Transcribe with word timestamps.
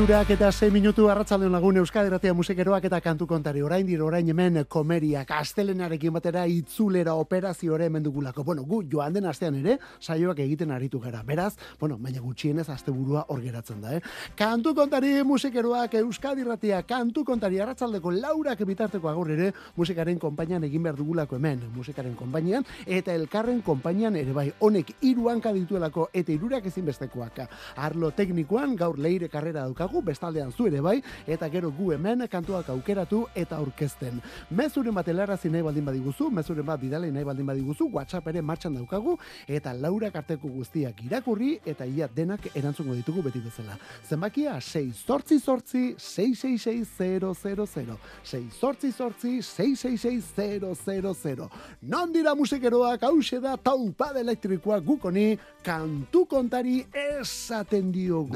Irurak 0.00 0.30
eta 0.32 0.48
6 0.48 0.72
minutu 0.72 1.10
arratsaldeon 1.12 1.52
lagun 1.52 1.76
Euskadi 1.76 2.08
Ratia 2.08 2.32
musikeroak 2.32 2.86
eta 2.88 3.02
kantu 3.04 3.26
kontari 3.28 3.60
orain 3.60 3.84
dira 3.84 4.00
orain 4.06 4.28
hemen 4.32 4.62
komeria 4.64 5.26
kastelenarekin 5.28 6.14
batera 6.14 6.46
itzulera 6.48 7.12
operaziore 7.20 7.84
hemen 7.84 8.06
dugulako. 8.06 8.40
Bueno, 8.42 8.62
gu 8.64 8.78
joan 8.88 9.12
den 9.12 9.26
astean 9.28 9.58
ere 9.58 9.74
saioak 10.00 10.38
egiten 10.40 10.70
aritu 10.72 11.00
gara. 11.00 11.20
Beraz, 11.22 11.52
bueno, 11.78 11.98
baina 12.00 12.22
gutxienez 12.24 12.64
asteburua 12.72 13.26
hor 13.28 13.42
geratzen 13.42 13.82
da, 13.82 13.92
eh. 13.98 14.00
Kantu 14.38 14.72
kontari 14.74 15.22
musikeroak 15.22 15.98
Euskadi 16.00 16.48
Ratia 16.48 16.80
kantu 16.82 17.22
kontari 17.22 17.60
arratsaldeko 17.60 18.10
laurak 18.10 18.64
bitarteko 18.64 19.12
agor 19.12 19.34
ere 19.36 19.52
musikaren 19.76 20.18
konpainian 20.18 20.64
egin 20.64 20.82
behar 20.82 20.96
dugulako 20.96 21.36
hemen 21.36 21.60
musikaren 21.76 22.16
konpainian 22.16 22.64
eta 22.86 23.12
elkarren 23.12 23.60
konpainian 23.60 24.16
ere 24.16 24.32
bai 24.32 24.48
honek 24.60 24.94
hiruan 25.02 25.44
dituelako 25.44 26.08
eta 26.14 26.32
hirurak 26.32 26.72
ezinbestekoak. 26.72 27.44
Arlo 27.76 28.12
teknikoan 28.12 28.74
gaur 28.76 28.98
leire 28.98 29.28
karrera 29.28 29.68
daukagu, 29.68 29.89
bestaldean 29.98 30.54
zu 30.54 30.68
ere 30.70 30.78
bai, 30.80 31.02
eta 31.26 31.48
gero 31.50 31.72
gu 31.74 31.90
hemen 31.96 32.22
kantuak 32.30 32.70
aukeratu 32.70 33.24
eta 33.34 33.58
aurkezten. 33.58 34.22
Mezuren 34.50 34.94
bat 34.94 35.08
helarazi 35.10 35.50
nahi 35.50 35.66
baldin 35.66 35.84
badiguzu, 35.84 36.30
mezuren 36.30 36.66
bat 36.66 36.80
bidale 36.80 37.10
nahi 37.10 37.26
baldin 37.26 37.50
badiguzu, 37.50 37.90
WhatsApp 37.92 38.28
ere 38.30 38.42
martxan 38.42 38.74
daukagu, 38.78 39.18
eta 39.48 39.74
laura 39.74 40.10
karteko 40.14 40.48
guztiak 40.48 41.02
irakurri, 41.04 41.58
eta 41.66 41.84
ia 41.84 42.08
denak 42.08 42.46
erantzungo 42.54 42.94
ditugu 42.94 43.22
beti 43.26 43.42
bezala. 43.42 43.76
Zenbakia, 44.08 44.60
6 44.60 45.02
sortzi 45.06 45.40
sortzi, 45.40 45.94
666 45.98 47.98
6 48.22 48.60
sortzi 48.60 48.92
sortzi, 48.92 49.42
666 49.42 51.48
Non 51.82 52.12
dira 52.12 52.34
musikeroak 52.34 53.02
hause 53.02 53.40
da 53.40 53.56
taupade 53.56 54.20
elektrikoa 54.20 54.80
gukoni, 54.80 55.38
kantu 55.64 56.26
kontari 56.26 56.86
esaten 56.92 57.92
diogu. 57.92 58.34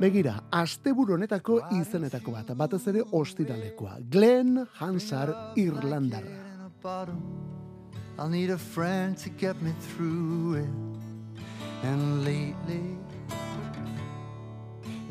Begira, 0.00 0.40
asteburu 0.50 1.14
honetako 1.14 1.60
izenetako 1.76 2.32
bat, 2.32 2.54
batez 2.56 2.86
ere 2.88 3.02
ostiralekoa. 3.12 3.98
Glenn 4.10 4.66
Hansar 4.78 5.34
Irlandar. 5.56 6.24
I'll 8.18 8.28
need 8.28 8.50
a 8.50 8.58
friend 8.58 9.16
to 9.18 9.30
get 9.30 9.60
me 9.62 9.72
through 9.80 10.54
it. 10.56 10.70
And 11.82 12.24
lately, 12.24 12.98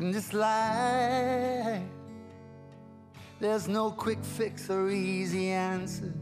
in 0.00 0.10
this 0.10 0.32
life, 0.32 1.82
there's 3.40 3.68
no 3.68 3.90
quick 3.90 4.22
fix 4.22 4.70
or 4.70 4.88
easy 4.88 5.50
answers. 5.50 6.12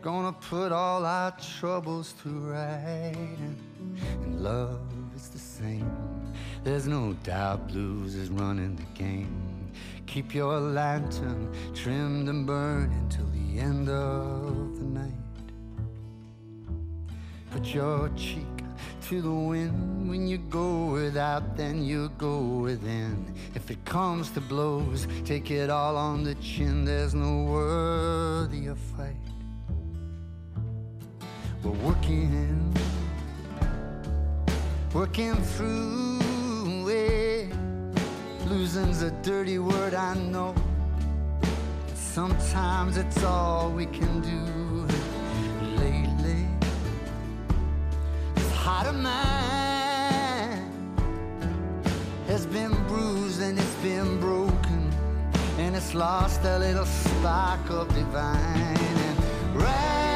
Gonna 0.00 0.32
put 0.32 0.70
all 0.72 1.04
our 1.04 1.32
troubles 1.58 2.14
to 2.22 2.28
right. 2.28 3.38
And 4.22 4.40
love 4.40 4.80
is 5.14 5.28
the 5.28 5.38
same. 5.38 6.05
There's 6.66 6.88
no 6.88 7.12
doubt 7.22 7.68
blues 7.68 8.16
is 8.16 8.28
running 8.28 8.74
the 8.74 9.00
game. 9.00 9.70
Keep 10.08 10.34
your 10.34 10.58
lantern 10.58 11.54
trimmed 11.76 12.28
and 12.28 12.44
burning 12.44 13.08
till 13.08 13.26
the 13.26 13.60
end 13.60 13.88
of 13.88 14.76
the 14.76 14.82
night. 14.82 15.12
Put 17.52 17.72
your 17.72 18.10
cheek 18.16 18.64
to 19.02 19.22
the 19.22 19.30
wind 19.30 20.10
when 20.10 20.26
you 20.26 20.38
go 20.38 20.86
without, 20.86 21.56
then 21.56 21.84
you 21.84 22.08
go 22.18 22.40
within. 22.40 23.32
If 23.54 23.70
it 23.70 23.84
comes 23.84 24.32
to 24.32 24.40
blows, 24.40 25.06
take 25.24 25.52
it 25.52 25.70
all 25.70 25.96
on 25.96 26.24
the 26.24 26.34
chin. 26.34 26.84
There's 26.84 27.14
no 27.14 27.44
worthier 27.44 28.74
fight. 28.74 29.14
We're 31.62 31.70
working, 31.70 32.74
working 34.92 35.36
through 35.36 36.25
Losing's 38.46 39.02
a 39.02 39.10
dirty 39.22 39.58
word, 39.58 39.92
I 39.92 40.14
know. 40.14 40.54
Sometimes 41.94 42.96
it's 42.96 43.24
all 43.24 43.72
we 43.72 43.86
can 43.86 44.20
do. 44.20 44.86
Lately, 45.76 46.46
this 48.36 48.52
heart 48.52 48.86
of 48.86 48.94
mine 48.94 49.10
has 52.28 52.46
been 52.46 52.72
bruised 52.86 53.42
and 53.42 53.58
it's 53.58 53.74
been 53.82 54.20
broken, 54.20 54.92
and 55.58 55.74
it's 55.74 55.92
lost 55.92 56.44
a 56.44 56.56
little 56.60 56.86
spark 56.86 57.68
of 57.68 57.88
divine. 57.94 58.78
And 58.78 59.18
right 59.56 60.15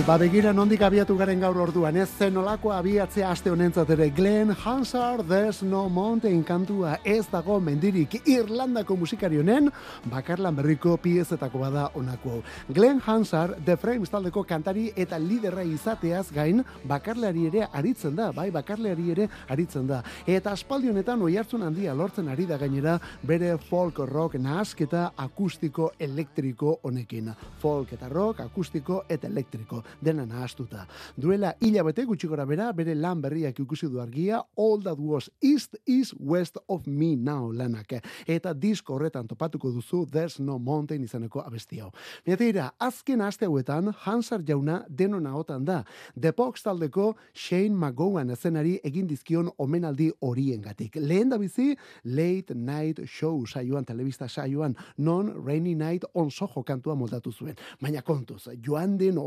ba 0.00 0.16
begira 0.16 0.54
nondik 0.56 0.80
abiatu 0.80 1.12
garen 1.18 1.40
gaur 1.42 1.56
orduan, 1.60 1.96
ez 2.00 2.08
zen 2.16 2.36
olako 2.40 2.70
abiatzea 2.72 3.28
aste 3.28 3.50
honentzat 3.50 3.90
ere 3.92 4.08
Glenn 4.10 4.54
Hansard, 4.64 5.26
There's 5.28 5.60
No 5.62 5.88
Mountain 5.88 6.42
kantua 6.44 6.94
ez 7.04 7.26
dago 7.28 7.58
mendirik 7.60 8.14
Irlandako 8.24 8.96
musikari 8.96 9.36
honen, 9.36 9.68
bakarlan 10.08 10.56
berriko 10.56 10.96
piezetako 10.96 11.60
bada 11.60 11.90
onako. 11.94 12.40
Glenn 12.72 13.02
Hansard, 13.04 13.58
The 13.66 13.76
Frames 13.76 14.08
taldeko 14.08 14.44
kantari 14.48 14.86
eta 14.96 15.18
liderra 15.18 15.62
izateaz 15.62 16.30
gain, 16.32 16.64
bakarleari 16.88 17.46
ere 17.50 17.68
aritzen 17.72 18.16
da, 18.16 18.30
bai 18.32 18.48
bakarleari 18.50 19.10
ere 19.12 19.28
aritzen 19.48 19.86
da. 19.86 20.00
Eta 20.26 20.56
aspaldi 20.56 20.88
honetan 20.88 21.20
oi 21.20 21.36
hartzun 21.36 21.66
handia 21.68 21.92
lortzen 21.92 22.32
ari 22.32 22.46
da 22.46 22.56
gainera 22.56 22.96
bere 23.22 23.58
folk 23.68 24.00
rock 24.08 24.40
nahasketa 24.40 25.10
akustiko 25.16 25.92
elektriko 26.00 26.78
honekin. 26.82 27.34
Folk 27.60 27.92
eta 27.92 28.08
rock, 28.08 28.40
akustiko 28.40 29.04
eta 29.08 29.28
elektriko 29.28 29.81
dena 30.00 30.26
nahastuta. 30.26 30.86
Duela 31.16 31.54
hilabete 31.60 32.04
gutxi 32.04 32.28
gora 32.28 32.46
bera, 32.46 32.72
bere 32.72 32.94
lan 32.94 33.22
berriak 33.22 33.58
ikusi 33.60 33.88
du 33.90 34.00
argia, 34.00 34.42
All 34.56 34.82
That 34.82 34.98
Was 34.98 35.30
East 35.40 35.76
is 35.86 36.14
West 36.18 36.58
of 36.68 36.86
Me 36.86 37.16
Now 37.16 37.52
lanak. 37.52 38.00
Eta 38.26 38.54
disko 38.54 38.94
horretan 38.96 39.28
topatuko 39.28 39.72
duzu 39.72 40.06
There's 40.10 40.40
No 40.40 40.58
Mountain 40.58 41.04
izaneko 41.04 41.42
abesti 41.44 41.80
hau. 41.80 41.90
Mira, 42.26 42.70
azken 42.78 43.20
aste 43.20 43.46
hauetan, 43.46 43.92
Hansar 44.04 44.42
jauna 44.46 44.84
denona 44.88 45.34
otan 45.36 45.64
da. 45.64 45.82
The 46.18 46.32
Pox 46.32 46.62
taldeko 46.62 47.14
Shane 47.34 47.74
McGowan 47.74 48.30
ezenari 48.30 48.78
egin 48.84 49.06
dizkion 49.06 49.50
omenaldi 49.58 50.10
horiengatik. 50.20 50.96
Lehen 51.00 51.30
da 51.32 51.38
bizi, 51.38 51.76
Late 52.04 52.54
Night 52.54 53.02
Show 53.06 53.46
saioan, 53.46 53.84
telebista 53.84 54.28
saioan, 54.28 54.76
non 54.98 55.32
Rainy 55.44 55.74
Night 55.74 56.04
on 56.14 56.30
Soho 56.30 56.62
kantua 56.62 56.94
moldatu 56.94 57.32
zuen. 57.32 57.56
Baina 57.80 58.02
kontuz, 58.02 58.48
joan 58.64 58.96
den 58.98 59.18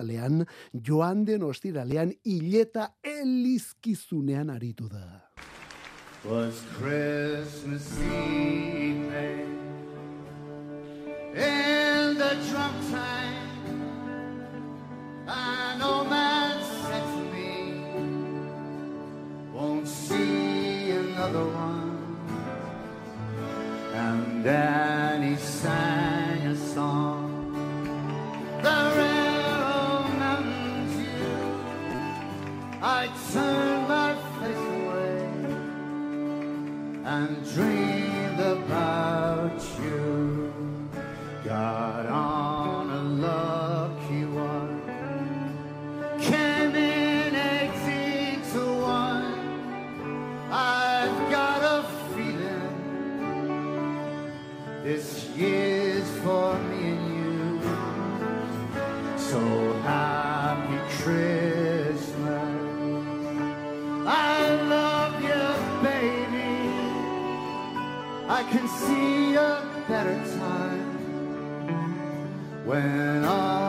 ostiralean, 0.00 0.46
joan 0.72 1.26
den 1.26 1.42
ostiralean, 1.42 2.12
hileta 2.24 2.90
elizkizunean 3.04 4.50
aritu 4.50 4.88
da. 4.90 5.20
Was 6.24 6.62
Christmas 6.78 7.98
Eve 7.98 9.46
in 11.34 12.18
the 12.18 12.36
drum 12.50 12.74
time? 12.90 13.50
I 15.26 15.76
know 15.78 16.04
man 16.04 16.62
said 16.82 17.04
to 17.04 17.22
me 17.32 17.52
Won't 19.54 19.88
see 19.88 20.90
another 20.90 21.44
one. 21.44 21.88
And 23.94 24.44
then 24.44 25.22
he 25.22 25.36
sang 25.36 26.46
a 26.46 26.56
song 26.74 27.09
And 37.10 37.44
dreamed 37.54 38.38
about 38.38 39.60
you. 39.82 40.52
Got 41.42 42.06
can 68.50 68.66
see 68.66 69.34
a 69.36 69.62
better 69.86 70.16
time 70.38 70.88
when 72.66 73.24
all 73.24 73.59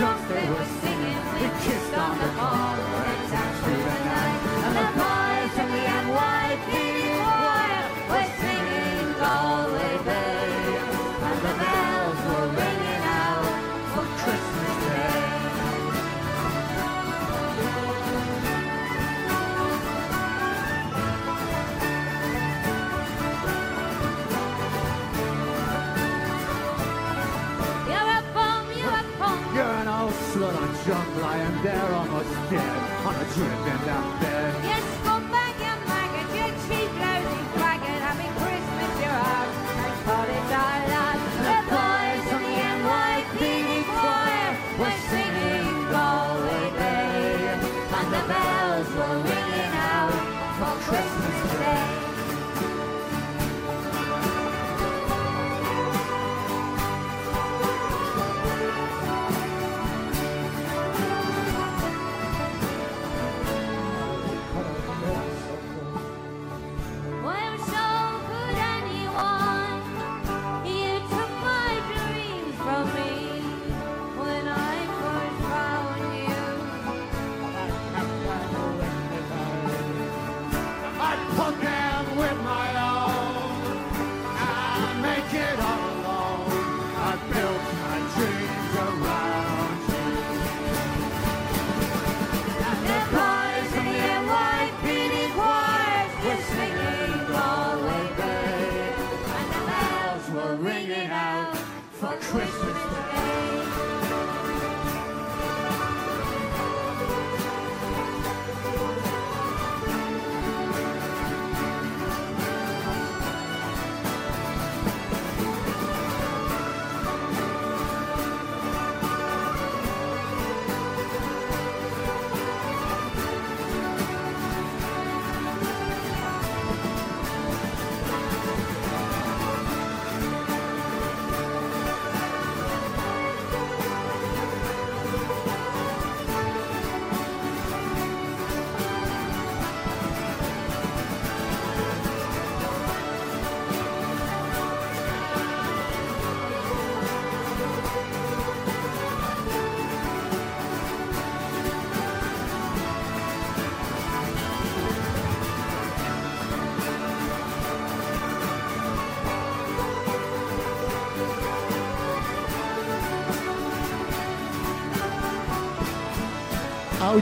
drums 0.00 0.26
they 0.28 0.48
were 0.48 0.64
singing. 0.80 1.18
We 1.34 1.46
kissed 1.60 1.92
on 1.92 2.16
the 2.16 2.39
an 30.42 30.46
old 30.46 30.52
slut 30.52 30.62
on 30.62 30.86
junk 30.86 31.22
lying 31.22 31.62
there 31.62 31.92
almost 31.92 32.50
dead 32.50 33.06
on 33.06 33.14
a 33.14 33.24
drip 33.34 33.58
in 33.58 33.86
that 33.86 34.20
bed. 34.20 34.39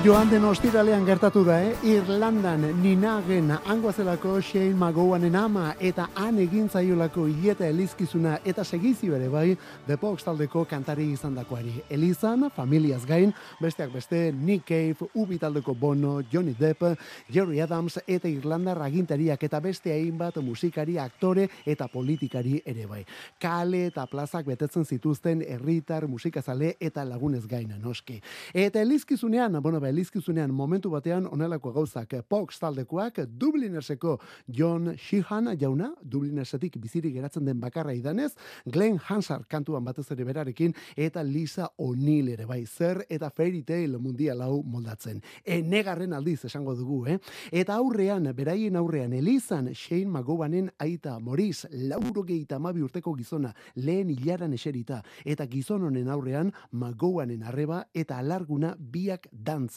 Joan 0.05 0.29
den 0.31 0.45
ostiralean 0.45 1.05
gertatu 1.07 1.41
da, 1.47 1.57
eh? 1.65 1.73
Irlandan 1.89 2.61
ninagen 2.83 3.51
angoazelako 3.57 4.37
Shane 4.45 4.75
McGowanen 4.75 5.35
ama 5.37 5.73
eta 5.81 6.09
han 6.15 6.37
egin 6.39 6.69
zaiolako 6.69 7.25
hileta 7.27 7.67
elizkizuna 7.67 8.37
eta 8.45 8.65
segizio 8.65 9.17
ere 9.17 9.29
bai 9.33 9.57
The 9.87 9.97
Pox 9.97 10.27
taldeko 10.27 10.65
kantari 10.69 11.07
izan 11.13 11.35
dakoari. 11.35 11.73
Elizan, 11.91 12.51
familiaz 12.55 13.07
gain, 13.07 13.33
besteak 13.63 13.93
beste 13.93 14.33
Nick 14.33 14.69
Cave, 14.69 15.09
Ubi 15.15 15.39
taldeko 15.39 15.75
Bono, 15.75 16.21
Johnny 16.33 16.55
Depp, 16.59 16.85
Jerry 17.33 17.61
Adams 17.61 17.99
eta 18.07 18.29
Irlandar 18.29 18.83
agintariak 18.83 19.43
eta 19.43 19.61
beste 19.61 19.93
hainbat 19.93 20.37
musikari, 20.37 20.99
aktore 20.99 21.49
eta 21.67 21.89
politikari 21.89 22.61
ere 22.67 22.87
bai. 22.87 23.05
Kale 23.41 23.87
eta 23.87 24.07
plazak 24.07 24.47
betetzen 24.47 24.85
zituzten 24.85 25.43
herritar 25.43 26.07
musikazale 26.07 26.77
eta 26.81 27.05
lagunez 27.05 27.47
gaina 27.49 27.79
noski. 27.79 28.21
Eta 28.55 28.81
elizkizunean, 28.83 29.63
bueno, 29.63 29.81
elizkizunean 29.89 30.53
momentu 30.55 30.91
batean 30.91 31.27
onelako 31.27 31.73
gauzak 31.73 32.15
Pox 32.29 32.59
taldekoak 32.59 33.21
Dublinerseko 33.41 34.19
John 34.47 34.95
Sheehan 34.97 35.51
jauna, 35.59 35.93
Dublinersetik 36.03 36.79
bizirik 36.81 37.15
geratzen 37.15 37.45
den 37.45 37.61
bakarra 37.61 37.93
idanez, 37.95 38.33
Glenn 38.67 38.99
Hansard 39.09 39.47
kantuan 39.49 39.85
batez 39.85 40.07
ere 40.13 40.25
berarekin 40.25 40.75
eta 40.97 41.23
Lisa 41.23 41.69
O'Neill 41.79 42.33
ere 42.35 42.47
bai 42.47 42.65
zer 42.67 43.05
eta 43.09 43.31
Fairy 43.31 43.63
Tale 43.63 43.99
mundial 43.99 44.43
hau 44.43 44.63
moldatzen. 44.63 45.23
Enegarren 45.45 46.13
aldiz 46.13 46.45
esango 46.45 46.75
dugu, 46.77 47.05
eh? 47.07 47.19
Eta 47.53 47.79
aurrean, 47.79 48.31
beraien 48.35 48.77
aurrean, 48.77 49.13
Elizan 49.13 49.73
Shane 49.75 50.11
McGowanen 50.11 50.71
aita 50.79 51.19
Moris, 51.19 51.67
lauro 51.73 52.25
amabi 52.57 52.83
urteko 52.83 53.15
gizona, 53.15 53.55
lehen 53.75 54.11
hilaran 54.11 54.53
eserita, 54.53 55.03
eta 55.25 55.47
gizon 55.47 55.85
honen 55.85 56.09
aurrean, 56.09 56.53
McGowanen 56.73 57.43
arreba 57.43 57.87
eta 57.95 58.19
alarguna 58.19 58.75
biak 58.79 59.29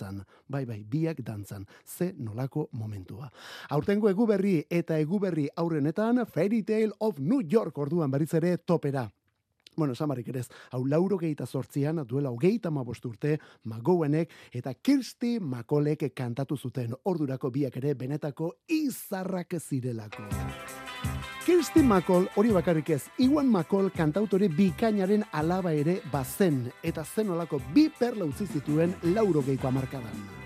dantzan. 0.02 0.26
Bai, 0.48 0.66
bai, 0.66 0.84
biak 0.84 1.22
dantzan. 1.24 1.66
Ze 1.86 2.14
nolako 2.18 2.70
momentua. 2.72 3.30
Aurtengo 3.70 4.10
eguberri 4.10 4.66
eta 4.70 4.98
eguberri 5.00 5.48
aurrenetan, 5.56 6.26
Fairy 6.26 6.64
Tale 6.64 6.92
of 7.00 7.20
New 7.20 7.42
York 7.42 7.78
orduan 7.78 8.12
berriz 8.12 8.34
ere 8.34 8.58
topera. 8.58 9.10
Bueno, 9.78 9.96
samarik 9.96 10.28
ere 10.28 10.42
ez, 10.42 10.50
hau 10.72 10.84
lauro 10.86 11.18
gehieta 11.18 11.46
sortzian, 11.46 12.04
duela 12.06 12.30
hogeita 12.30 12.70
urte, 12.70 13.40
Magoenek 13.64 14.30
eta 14.52 14.74
Kirsti 14.74 15.40
Makolek 15.40 16.14
kantatu 16.14 16.58
zuten 16.58 16.94
ordurako 17.06 17.50
biak 17.50 17.78
ere 17.78 17.94
benetako 17.94 18.54
izarrak 18.68 19.56
zirelako. 19.60 20.28
Kirsti 21.62 21.84
Makol, 21.86 22.24
hori 22.34 22.50
bakarrik 22.50 22.88
ez, 22.90 23.04
Iwan 23.22 23.46
Makol 23.54 23.92
kantautore 23.94 24.48
bikainaren 24.50 25.22
alaba 25.38 25.76
ere 25.78 26.00
bazen, 26.10 26.64
eta 26.82 27.06
zenolako 27.06 27.62
bi 27.76 27.86
perla 28.00 28.26
utzi 28.26 28.50
zituen 28.50 28.98
lauro 29.14 29.46
gehiko 29.46 29.70
amarkadan. 29.70 30.41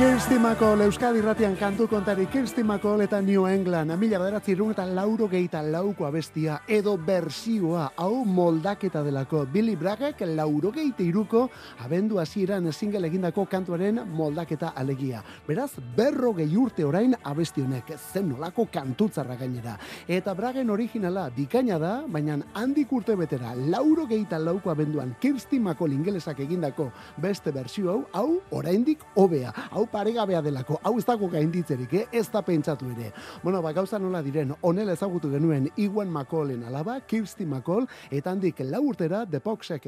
Kirsti 0.00 0.38
Makol, 0.40 0.80
Euskadi 0.80 1.20
irratian 1.20 1.52
kantu 1.60 1.84
kontari 1.84 2.24
Kirsti 2.32 2.62
Makol 2.64 3.02
eta 3.04 3.18
New 3.20 3.42
England. 3.44 3.92
Mila 4.00 4.16
bederatzi 4.16 4.54
irun 4.54 4.70
eta 4.72 4.86
lauro 4.88 5.26
gehieta 5.28 5.60
lauko 5.60 6.06
abestia 6.08 6.54
edo 6.64 6.94
bersioa 6.96 7.90
hau 8.00 8.24
moldaketa 8.24 9.02
delako. 9.04 9.42
Billy 9.44 9.74
Braggek 9.76 10.22
lauro 10.24 10.70
gehieta 10.72 11.04
iruko 11.04 11.42
abendu 11.84 12.16
hasieran 12.16 12.72
single 12.72 13.10
egindako 13.10 13.44
kantuaren 13.44 14.00
moldaketa 14.08 14.70
alegia. 14.74 15.20
Beraz, 15.46 15.74
berro 15.96 16.32
gehi 16.32 16.56
urte 16.56 16.88
orain 16.88 17.12
abesti 17.22 17.60
honek 17.60 17.92
zen 17.98 18.30
nolako 18.30 18.70
kantutzarra 18.72 19.36
gainera. 19.36 19.76
Eta 20.08 20.32
Braggen 20.32 20.70
originala 20.70 21.26
bikaina 21.28 21.76
da, 21.78 21.92
baina 22.08 22.38
handik 22.54 22.90
urte 22.90 23.18
betera 23.20 23.52
lauro 23.54 24.08
gehieta 24.08 24.40
lauko 24.40 24.72
abenduan 24.72 25.12
Kirsti 25.20 25.60
Makol 25.60 25.92
ingelesak 25.92 26.40
egindako 26.40 26.88
beste 27.20 27.52
bersio 27.52 27.92
hau, 27.92 28.00
hau 28.14 28.40
oraindik 28.62 29.04
hobea. 29.14 29.52
Hau 29.68 29.89
paregabea 29.92 30.42
delako. 30.42 30.78
Hau 30.82 30.96
ez 30.98 31.04
dago 31.06 31.28
gainditzerik, 31.30 31.92
eh? 31.94 32.06
ez 32.12 32.26
da 32.32 32.42
pentsatu 32.42 32.88
ere. 32.94 33.12
Bueno, 33.42 33.62
ba, 33.62 33.72
gauza 33.76 33.98
nola 33.98 34.22
diren, 34.22 34.54
onela 34.62 34.94
ezagutu 34.96 35.30
genuen 35.32 35.68
Iwan 35.76 36.10
McCallen 36.10 36.64
alaba, 36.64 37.00
Kirsty 37.00 37.46
McCall, 37.46 37.88
eta 38.10 38.30
handik 38.30 38.60
lau 38.64 38.84
urtera 38.88 39.24
The 39.26 39.40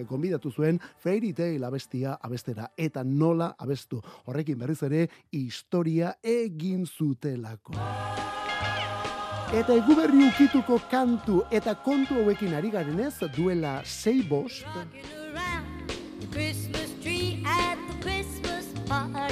konbidatu 0.06 0.50
zuen 0.50 0.80
Fairy 0.98 1.32
Tale 1.32 1.66
abestia 1.66 2.18
abestera, 2.20 2.70
eta 2.76 3.04
nola 3.04 3.54
abestu. 3.58 4.00
Horrekin 4.26 4.58
berriz 4.58 4.82
ere, 4.82 5.08
historia 5.30 6.16
egin 6.22 6.86
zutelako. 6.86 7.72
Eta 9.52 9.74
eguberri 9.74 10.28
ukituko 10.30 10.78
kantu 10.90 11.42
eta 11.50 11.74
kontu 11.74 12.14
hauekin 12.14 12.54
ari 12.54 12.70
garenez 12.70 13.18
duela 13.36 13.82
sei 13.84 14.22
bost, 14.22 14.64
Christmas 16.30 16.90
tree 17.02 17.42
at 17.44 17.76
the 17.88 17.96
Christmas 18.00 18.64
party 18.88 19.31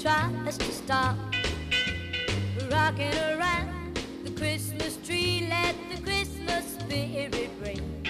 tries 0.00 0.56
to 0.56 0.70
stop. 0.70 1.16
Rocking 2.70 3.14
around 3.32 3.98
the 4.22 4.30
Christmas 4.30 4.96
tree, 5.04 5.48
let 5.50 5.74
the 5.90 6.00
Christmas 6.02 6.78
spirit 6.78 7.50
ring. 7.60 8.06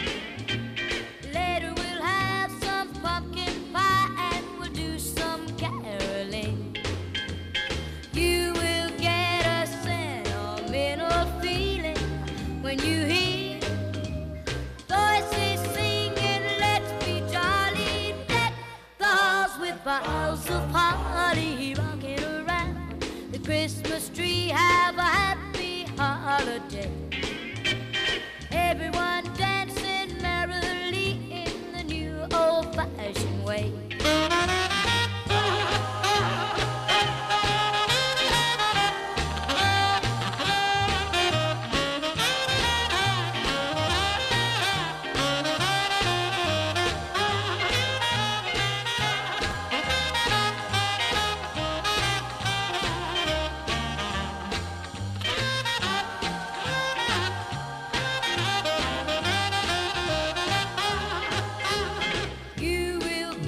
Later 1.32 1.72
we'll 1.74 2.02
have 2.02 2.52
some 2.62 2.92
pumpkin 3.00 3.72
pie 3.72 4.34
and 4.34 4.44
we'll 4.60 4.72
do 4.72 4.98
some 4.98 5.46
caroling. 5.56 6.76
You 8.12 8.52
will 8.52 8.90
get 8.98 9.46
a 9.46 9.66
sentimental 9.82 11.40
feeling 11.40 11.96
when 12.60 12.78
you 12.80 13.04
hear 13.04 13.60
voices 14.88 15.60
singing, 15.72 16.42
let's 16.60 16.92
be 17.04 17.20
jolly, 17.32 18.14
deck 18.28 18.52
the 18.98 19.06
halls 19.06 19.58
with 19.58 19.82
boughs 19.84 20.27
Have 24.58 24.97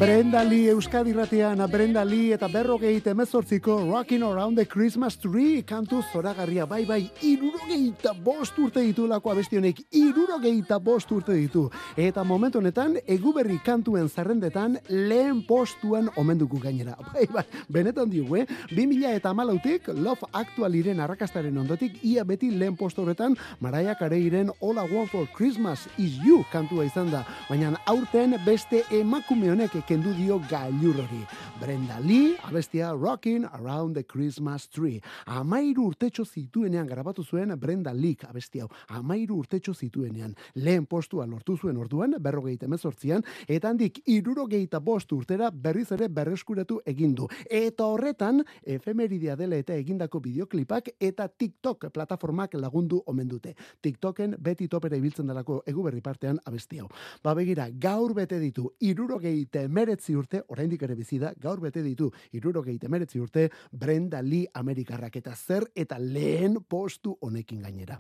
Brenda 0.01 0.43
Lee 0.43 0.71
Euskadi 0.71 1.13
Ratean, 1.13 1.59
Brenda 1.71 2.03
Lee 2.07 2.33
eta 2.33 2.49
berrogeit 2.49 3.07
emezortziko 3.07 3.75
Rocking 3.85 4.23
Around 4.23 4.57
the 4.57 4.65
Christmas 4.65 5.19
Tree 5.19 5.63
kantu 5.63 6.01
zoragarria, 6.11 6.65
bai 6.65 6.87
bai, 6.89 7.03
irurogeita 7.21 8.15
bost 8.25 8.57
urte 8.59 8.81
ditulako 8.81 9.35
abestionek, 9.35 9.83
irurogeita 9.93 10.79
bost 10.79 11.13
urte 11.13 11.35
ditu. 11.37 11.67
Eta 12.01 12.25
momentu 12.25 12.63
honetan, 12.63 12.97
eguberri 13.07 13.59
kantuen 13.63 14.09
zerrendetan 14.09 14.79
lehen 14.89 15.43
postuan 15.45 16.09
omenduko 16.17 16.57
gainera. 16.65 16.97
Bai 17.13 17.27
bai, 17.29 17.45
benetan 17.69 18.09
digu, 18.09 18.39
eh? 18.41 18.47
2000 18.73 19.13
eta 19.19 19.35
amalautik, 19.35 19.93
Love 19.93 20.31
Actualiren 20.33 21.01
arrakastaren 21.05 21.59
ondotik, 21.59 22.01
ia 22.03 22.25
beti 22.25 22.49
lehen 22.57 22.77
postu 22.77 23.03
horretan, 23.05 23.37
Mariah 23.61 23.99
Careyren 24.01 24.49
All 24.63 24.81
I 24.81 24.89
Want 24.95 25.13
for 25.13 25.29
Christmas 25.37 25.85
is 25.99 26.17
You 26.25 26.41
kantua 26.53 26.89
izan 26.89 27.13
da. 27.13 27.27
Baina 27.51 27.75
aurten 27.85 28.39
beste 28.47 28.81
emakume 28.89 29.53
honek 29.53 29.77
kendu 29.91 30.13
dio 30.15 30.37
gailur 30.47 31.01
hori. 31.03 31.25
Brenda 31.59 31.97
Lee, 31.99 32.37
abestia 32.47 32.93
Rocking 32.93 33.45
Around 33.45 33.97
the 33.97 34.05
Christmas 34.05 34.69
Tree. 34.69 35.01
Amairu 35.27 35.89
urtetxo 35.91 36.23
zituenean 36.25 36.87
grabatu 36.87 37.25
zuen 37.25 37.51
Brenda 37.59 37.91
Lee 37.93 38.15
abesti 38.29 38.61
hau. 38.61 38.69
Amairu 38.89 39.41
urtetxo 39.43 39.75
zituenean. 39.75 40.37
Lehen 40.55 40.87
postua 40.87 41.27
lortu 41.27 41.57
zuen 41.57 41.77
orduan, 41.77 42.15
berrogeita 42.23 42.69
emezortzian, 42.69 43.25
eta 43.49 43.73
handik 43.73 43.99
irurogeita 44.07 44.79
bost 44.79 45.11
urtera 45.13 45.51
berriz 45.51 45.91
ere 45.97 46.09
berreskuratu 46.09 46.79
egin 46.87 47.17
du. 47.19 47.27
Eta 47.51 47.89
horretan, 47.91 48.45
efemeridia 48.63 49.35
dela 49.37 49.59
eta 49.59 49.75
egindako 49.75 50.21
bideoklipak 50.21 50.93
eta 51.01 51.27
TikTok 51.27 51.89
plataformak 51.91 52.55
lagundu 52.55 53.03
omen 53.07 53.29
dute. 53.29 53.57
TikToken 53.83 54.39
beti 54.39 54.69
topera 54.69 54.97
ibiltzen 54.97 55.27
delako 55.27 55.65
eguberri 55.67 56.01
partean 56.01 56.39
abesti 56.47 56.79
hau. 56.79 56.87
Ba 57.25 57.35
begira, 57.35 57.67
gaur 57.75 58.15
bete 58.15 58.39
ditu 58.39 58.71
irurogeita 58.79 59.67
emeretzi 59.81 60.15
urte, 60.15 60.43
oraindik 60.53 60.83
ere 60.85 60.95
bizi 60.95 61.19
da, 61.19 61.33
gaur 61.41 61.61
bete 61.65 61.81
ditu 61.83 62.11
irurogeita 62.37 62.87
emeretzi 62.87 63.21
urte 63.21 63.49
Brenda 63.73 64.21
Lee 64.21 64.47
Amerikarrak 64.53 65.17
eta 65.17 65.33
zer 65.35 65.65
eta 65.75 65.99
lehen 65.99 66.59
postu 66.69 67.17
honekin 67.21 67.63
gainera. 67.65 67.99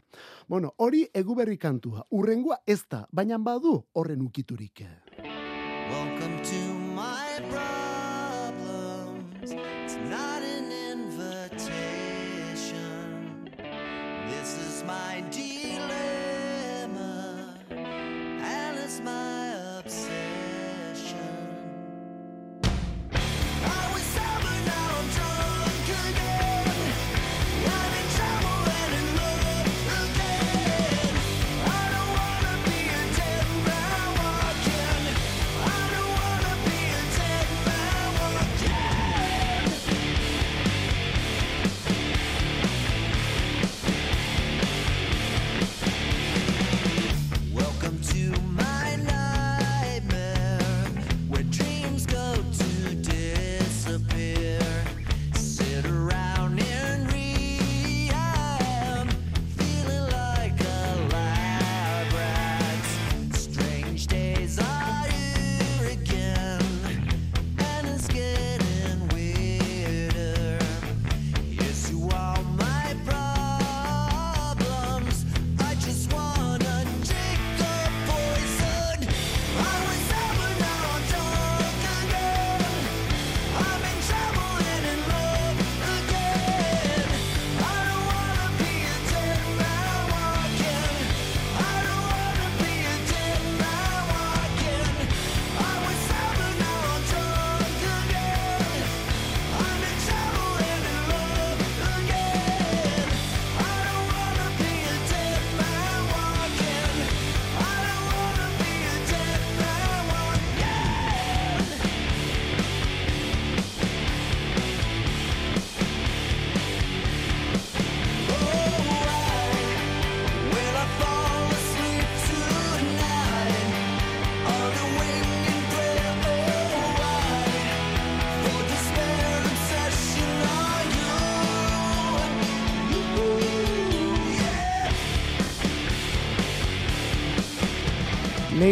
Bueno, 0.49 0.75
hori 0.77 1.07
eguberri 1.14 1.57
kantua, 1.57 2.05
urrengoa 2.11 2.61
ez 2.66 2.83
da, 2.90 3.07
baina 3.12 3.38
badu 3.38 3.85
horren 3.95 4.21
ukiturik. 4.23 4.85
Welcome 5.90 6.43
to 6.45 6.75
my 6.95 7.40
problems. 7.49 9.53
It's 9.53 9.97
not 10.09 10.43
an 10.43 10.71
invitation. 10.93 11.66
This 14.29 14.57
is 14.66 14.85
my 14.85 15.25
dilemma, 15.31 16.00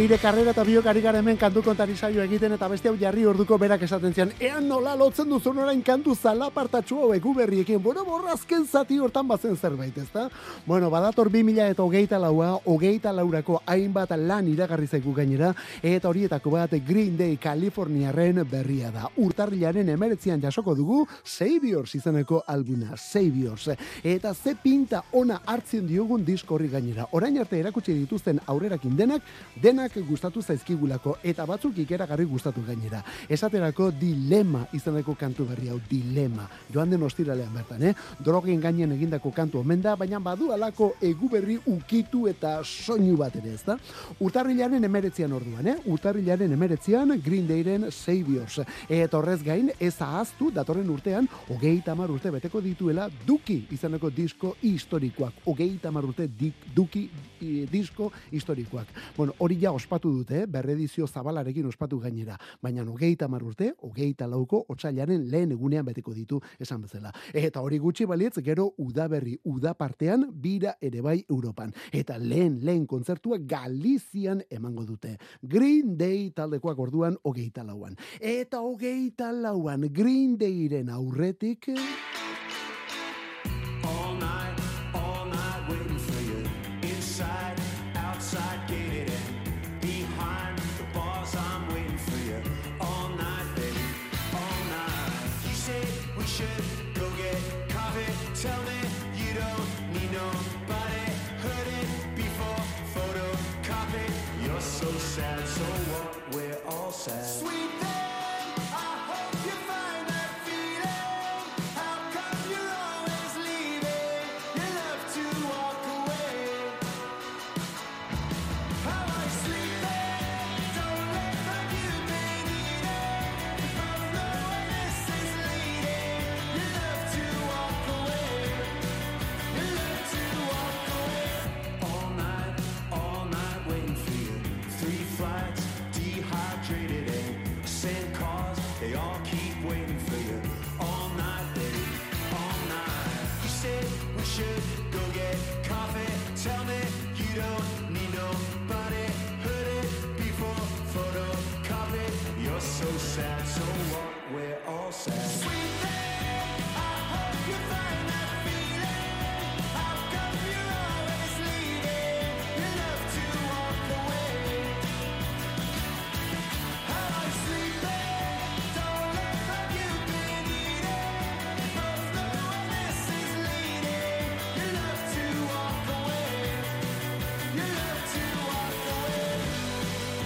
Leire 0.09 0.23
karrera 0.23 0.53
eta 0.55 0.63
biok 0.65 0.87
ari 0.89 1.03
gara 1.05 1.19
hemen 1.21 1.37
kantu 1.37 1.61
kontari 1.61 1.93
saio 1.95 2.23
egiten 2.23 2.55
eta 2.55 2.65
beste 2.73 2.89
hau 2.89 2.95
jarri 2.97 3.27
orduko 3.29 3.59
berak 3.61 3.83
esaten 3.85 4.15
zian, 4.17 4.31
ean 4.41 4.65
nola 4.65 4.95
lotzen 4.97 5.29
duzu 5.29 5.51
orain 5.51 5.83
kantu 5.85 6.15
zalapartatxu 6.17 6.97
hau 6.97 7.11
egu 7.13 7.35
berriekin, 7.37 7.83
bueno, 7.83 8.07
borrazken 8.07 8.65
zati 8.65 8.97
hortan 8.99 9.29
bazen 9.29 9.55
zerbait, 9.55 9.99
ezta? 9.99 10.31
Bueno, 10.65 10.89
badator 10.89 11.29
2000 11.29 11.67
eta 11.75 11.83
hogeita 11.83 12.19
laua, 12.19 12.55
hogeita 12.65 13.13
laurako 13.13 13.61
hainbat 13.67 14.15
lan 14.17 14.49
iragarri 14.49 14.87
zaigu 14.87 15.13
gainera, 15.13 15.53
eta 15.83 16.09
horietako 16.09 16.55
bat 16.57 16.73
Green 16.89 17.19
Day 17.19 17.37
Kaliforniaren 17.37 18.49
berria 18.49 18.91
da. 18.91 19.11
Urtarrilaren 19.17 19.91
emeretzian 19.91 20.41
jasoko 20.41 20.75
dugu 20.75 21.03
Saviors 21.23 21.95
izeneko 21.95 22.41
albuna, 22.47 22.97
Saviors. 22.97 23.69
Eta 24.03 24.33
ze 24.33 24.57
pinta 24.57 25.05
ona 25.13 25.43
hartzen 25.45 25.87
diogun 25.87 26.25
disko 26.25 26.55
horri 26.55 26.73
gainera. 26.73 27.11
Orain 27.13 27.37
arte 27.37 27.61
erakutsi 27.61 27.93
dituzten 27.93 28.41
aurrerakin 28.47 28.97
denak, 28.97 29.23
denak 29.61 29.98
gustatu 30.07 30.43
zaizkigulako 30.43 31.17
eta 31.23 31.47
batzuk 31.47 31.79
ikeragarri 31.79 32.25
gustatu 32.25 32.63
gainera. 32.67 33.03
Esaterako 33.29 33.91
dilema 33.91 34.65
izeneko 34.73 35.15
kantu 35.19 35.47
berri 35.49 35.69
hau, 35.69 35.81
dilema. 35.91 36.49
Joan 36.73 36.91
den 36.91 37.03
ostiralean 37.03 37.53
bertan, 37.55 37.83
eh? 37.83 37.95
Drogen 38.25 38.61
gainen 38.61 38.93
egindako 38.93 39.33
kantu 39.35 39.61
omen 39.61 39.83
da, 39.83 39.97
baina 39.97 40.21
badu 40.21 40.53
alako 40.53 40.93
egu 41.03 41.29
berri 41.33 41.59
ukitu 41.67 42.27
eta 42.29 42.59
soinu 42.65 43.17
bat 43.17 43.37
ere, 43.37 43.55
ezta? 43.55 43.79
Urtarrilaren 44.21 44.85
emeretzian 44.85 45.33
orduan, 45.33 45.67
eh? 45.67 45.77
Urtarrilaren 45.87 46.53
emeretzian 46.53 47.15
Green 47.25 47.47
Dayren 47.49 47.91
Saviors. 47.91 48.61
Eta 48.89 49.19
horrez 49.19 49.41
gain, 49.45 49.71
ez 49.81 49.95
ahaztu 50.05 50.51
datorren 50.55 50.89
urtean, 50.91 51.29
hogeita 51.49 51.93
hamar 51.93 52.11
urte 52.11 52.31
beteko 52.35 52.61
dituela 52.65 53.09
Duki 53.27 53.61
izeneko 53.75 54.11
disko 54.11 54.55
historikoak. 54.63 55.43
Hogeita 55.47 55.89
hamar 55.93 56.07
urte 56.09 56.29
dik, 56.29 56.69
Duki 56.75 57.09
i, 57.41 57.67
disko 57.71 58.11
historikoak. 58.33 58.89
Bueno, 59.17 59.35
hori 59.39 59.59
ja 59.61 59.73
ospatu 59.79 60.11
dute, 60.13 60.45
berredizio 60.51 61.07
zabalarekin 61.07 61.67
ospatu 61.71 61.99
gainera. 62.03 62.37
Baina 62.63 62.83
hogeita 62.83 63.29
hamar 63.29 63.45
urte, 63.47 63.73
hogeita 63.87 64.27
lauko, 64.31 64.65
otsailaren 64.75 65.27
lehen 65.31 65.55
egunean 65.55 65.87
beteko 65.87 66.15
ditu 66.17 66.41
esan 66.59 66.83
bezala. 66.83 67.13
Eta 67.33 67.63
hori 67.63 67.79
gutxi 67.83 68.07
balietz, 68.11 68.37
gero 68.45 68.73
udaberri, 68.83 69.37
uda 69.49 69.75
partean, 69.79 70.27
bira 70.33 70.77
ere 70.81 71.03
bai 71.05 71.19
Europan. 71.29 71.73
Eta 71.93 72.19
lehen, 72.19 72.59
lehen 72.67 72.87
kontzertua 72.91 73.39
Galizian 73.39 74.43
emango 74.51 74.87
dute. 74.89 75.17
Green 75.43 75.97
Day 75.99 76.31
taldekoak 76.35 76.79
orduan 76.89 77.19
hogeita 77.23 77.65
lauan. 77.65 77.97
Eta 78.21 78.63
hogeita 78.65 79.33
lauan 79.33 79.89
Green 79.93 80.37
Dayren 80.39 80.91
aurretik... 80.91 81.71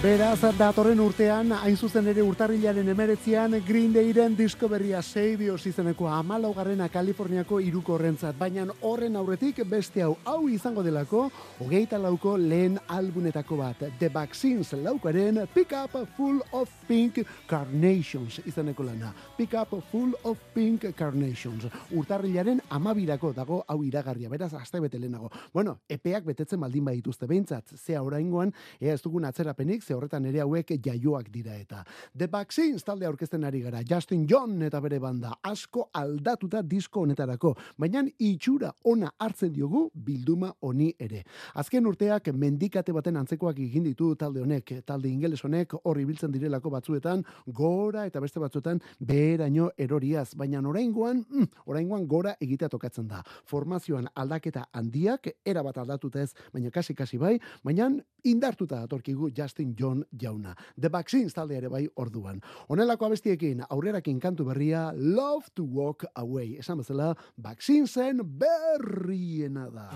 Beraz, 0.03 0.41
datorren 0.59 0.99
urtean, 0.99 1.53
hain 1.55 1.77
zuzen 1.79 2.09
ere 2.11 2.19
urtarrilaren 2.27 2.89
emeretzian, 2.91 3.53
Green 3.63 3.93
Dayren 3.95 4.33
disko 4.35 4.67
berria 4.67 4.99
Saviors 4.99 5.63
izeneko 5.69 6.09
amalaugarrena 6.11 6.89
Kaliforniako 6.91 7.61
iruko 7.63 7.93
horrentzat. 7.95 8.35
Baina 8.35 8.65
horren 8.83 9.15
aurretik 9.15 9.61
beste 9.63 10.03
hau, 10.03 10.17
hau 10.27 10.49
izango 10.51 10.83
delako, 10.83 11.29
hogeita 11.63 11.95
lauko 12.03 12.33
lehen 12.35 12.75
albunetako 12.91 13.61
bat. 13.61 13.85
The 14.01 14.09
Vaccines 14.11 14.73
laukaren 14.73 15.39
Pick 15.53 15.71
Up 15.71 15.95
Full 16.17 16.41
of 16.51 16.67
Pink 16.89 17.21
Carnations 17.47 18.41
izeneko 18.43 18.83
lana. 18.83 19.13
Pick 19.37 19.55
Up 19.55 19.71
Full 19.93 20.19
of 20.25 20.43
Pink 20.53 20.89
Carnations. 20.99 21.69
Urtarrilaren 21.95 22.59
amabirako 22.75 23.31
dago 23.31 23.61
hau 23.65 23.79
iragarria, 23.87 24.27
beraz, 24.27 24.51
aste 24.59 24.83
bete 24.83 24.99
lehenago. 24.99 25.31
Bueno, 25.53 25.79
epeak 25.87 26.27
betetzen 26.27 26.59
baldin 26.59 26.91
badituzte 26.91 27.31
behintzat, 27.31 27.77
zea 27.79 28.03
oraingoan, 28.03 28.51
ea 28.81 28.99
ez 28.99 29.01
dugun 29.01 29.31
atzerapenik, 29.31 29.92
ze 29.93 29.97
horretan 29.97 30.25
ere 30.25 30.41
hauek 30.41 30.73
jaioak 30.83 31.29
dira 31.31 31.55
eta. 31.55 31.83
The 32.17 32.27
Vaccines 32.31 32.83
talde 32.83 33.05
aurkezten 33.05 33.43
ari 33.45 33.61
gara, 33.61 33.83
Justin 33.85 34.25
John 34.29 34.61
eta 34.65 34.79
bere 34.81 34.99
banda, 34.99 35.35
asko 35.43 35.89
aldatuta 35.93 36.63
disko 36.63 37.03
honetarako, 37.03 37.53
baina 37.77 38.03
itxura 38.19 38.71
ona 38.89 39.11
hartzen 39.19 39.53
diogu 39.53 39.85
bilduma 39.93 40.53
honi 40.61 40.89
ere. 40.99 41.23
Azken 41.55 41.85
urteak 41.85 42.31
mendikate 42.33 42.93
baten 42.93 43.19
antzekoak 43.21 43.59
egin 43.59 43.85
ditu 43.85 44.13
talde 44.19 44.41
honek, 44.41 44.79
talde 44.85 45.09
ingeles 45.09 45.43
honek 45.45 45.75
horri 45.83 46.05
biltzen 46.09 46.33
direlako 46.33 46.71
batzuetan, 46.73 47.23
gora 47.45 48.07
eta 48.09 48.21
beste 48.23 48.41
batzuetan 48.41 48.81
beheraino 48.99 49.69
eroriaz, 49.77 50.33
baina 50.39 50.63
oraingoan, 50.63 51.23
mm, 51.29 51.63
oraingoan 51.67 52.07
gora 52.07 52.35
egitea 52.41 52.69
tokatzen 52.69 53.07
da. 53.07 53.21
Formazioan 53.45 54.07
aldaketa 54.15 54.65
handiak, 54.73 55.29
erabat 55.45 55.77
aldatuta 55.83 56.23
ez, 56.23 56.31
baina 56.53 56.71
kasi-kasi 56.71 57.19
bai, 57.19 57.37
baina 57.63 57.91
indartuta 58.23 58.79
datorkigu 58.85 59.29
Justin 59.35 59.75
John 59.75 59.82
jauna. 60.11 60.55
The 60.79 60.89
Vaccines 60.89 61.33
talde 61.33 61.57
ere 61.57 61.69
bai 61.69 61.85
orduan. 61.95 62.41
Honelako 62.69 63.09
abestiekin, 63.09 63.63
aurrerakin 63.69 64.19
kantu 64.19 64.47
berria, 64.51 64.91
Love 64.95 65.53
to 65.55 65.63
Walk 65.63 66.05
Away. 66.15 66.57
Esan 66.59 66.81
bezala, 66.81 67.13
Vaccinesen 67.37 68.21
berriena 68.23 69.69
da. 69.73 69.89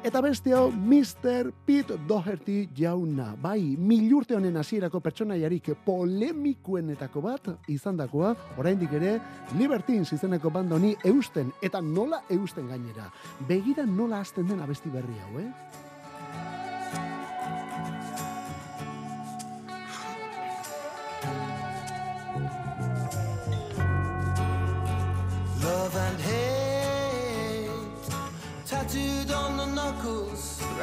Eta 0.00 0.22
beste 0.24 0.54
hau, 0.56 0.70
Mr. 0.72 1.50
Pete 1.66 1.98
Doherty 2.08 2.70
jauna. 2.72 3.34
Bai, 3.36 3.76
milurte 3.76 4.32
honen 4.32 4.56
hasierako 4.56 5.02
pertsonaiarik 5.04 5.68
polemikuenetako 5.84 7.20
bat 7.26 7.50
izandakoa, 7.68 8.30
oraindik 8.56 8.94
ere, 8.96 9.18
Libertines 9.58 10.14
izeneko 10.16 10.48
banda 10.54 10.78
honi 10.78 10.94
eusten, 11.04 11.52
eta 11.60 11.84
nola 11.84 12.22
eusten 12.32 12.72
gainera. 12.72 13.10
Begira 13.44 13.84
nola 13.84 14.22
hasten 14.24 14.48
den 14.48 14.64
abesti 14.64 14.88
berri 14.88 15.20
hau, 15.20 15.44
eh? 15.44 15.89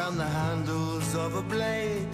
Around 0.08 0.18
the 0.18 0.26
handles 0.26 1.16
of 1.16 1.36
a 1.36 1.42
blade. 1.42 2.08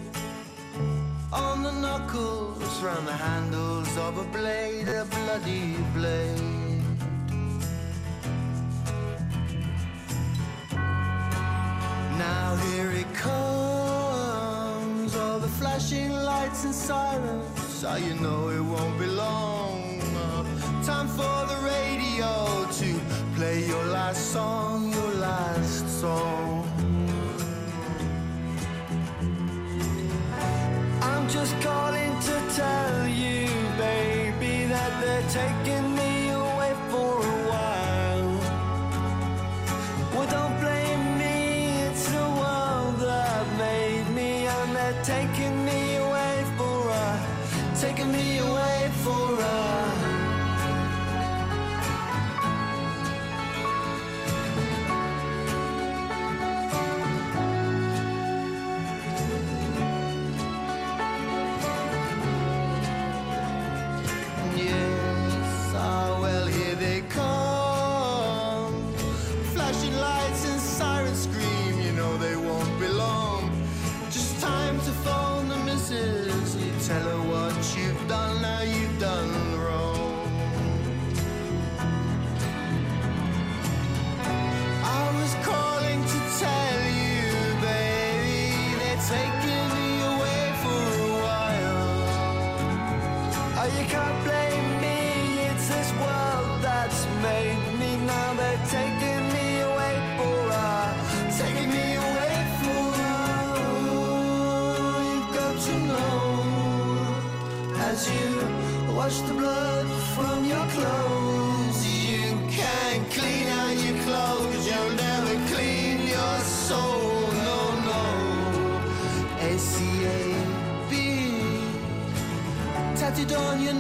On 1.32 1.62
the 1.62 1.72
knuckles, 1.72 2.82
round 2.82 3.08
the 3.08 3.14
handles 3.14 3.98
of 3.98 4.18
a 4.18 4.24
blade, 4.36 4.88
a 4.88 5.06
bloody 5.06 5.76
blade. 5.94 6.82
Now 12.18 12.56
here 12.68 12.92
it 12.92 13.14
comes, 13.14 15.16
all 15.16 15.38
the 15.38 15.54
flashing 15.60 16.14
lights 16.14 16.64
and 16.64 16.74
sirens. 16.74 17.60
So 17.80 17.94
you 17.96 18.16
know 18.16 18.50
it 18.50 18.62
won't 18.62 18.98
be 18.98 19.06
long. 19.06 20.02
Time 20.84 21.08
for 21.10 21.38
the 21.52 21.60
radio 21.64 22.66
to 22.72 23.00
play 23.36 23.68
your 23.68 23.86
last 23.86 24.32
song, 24.32 24.92
your 24.92 25.14
last 25.28 26.02
song. 26.02 26.53
Calling 31.64 32.03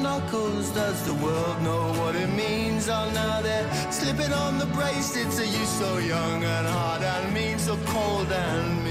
knuckles. 0.03 0.69
Does 0.71 1.01
the 1.05 1.13
world 1.25 1.61
know 1.63 1.83
what 1.99 2.15
it 2.15 2.29
means? 2.29 2.89
Oh, 2.89 3.09
now 3.13 3.41
they're 3.41 3.67
slipping 3.91 4.33
on 4.33 4.59
the 4.59 4.65
bracelets. 4.67 5.39
Are 5.39 5.51
you 5.57 5.65
so 5.65 5.97
young 5.97 6.43
and 6.43 6.67
hard 6.67 7.01
and 7.01 7.33
mean, 7.33 7.57
so 7.57 7.77
cold 7.85 8.31
and 8.31 8.82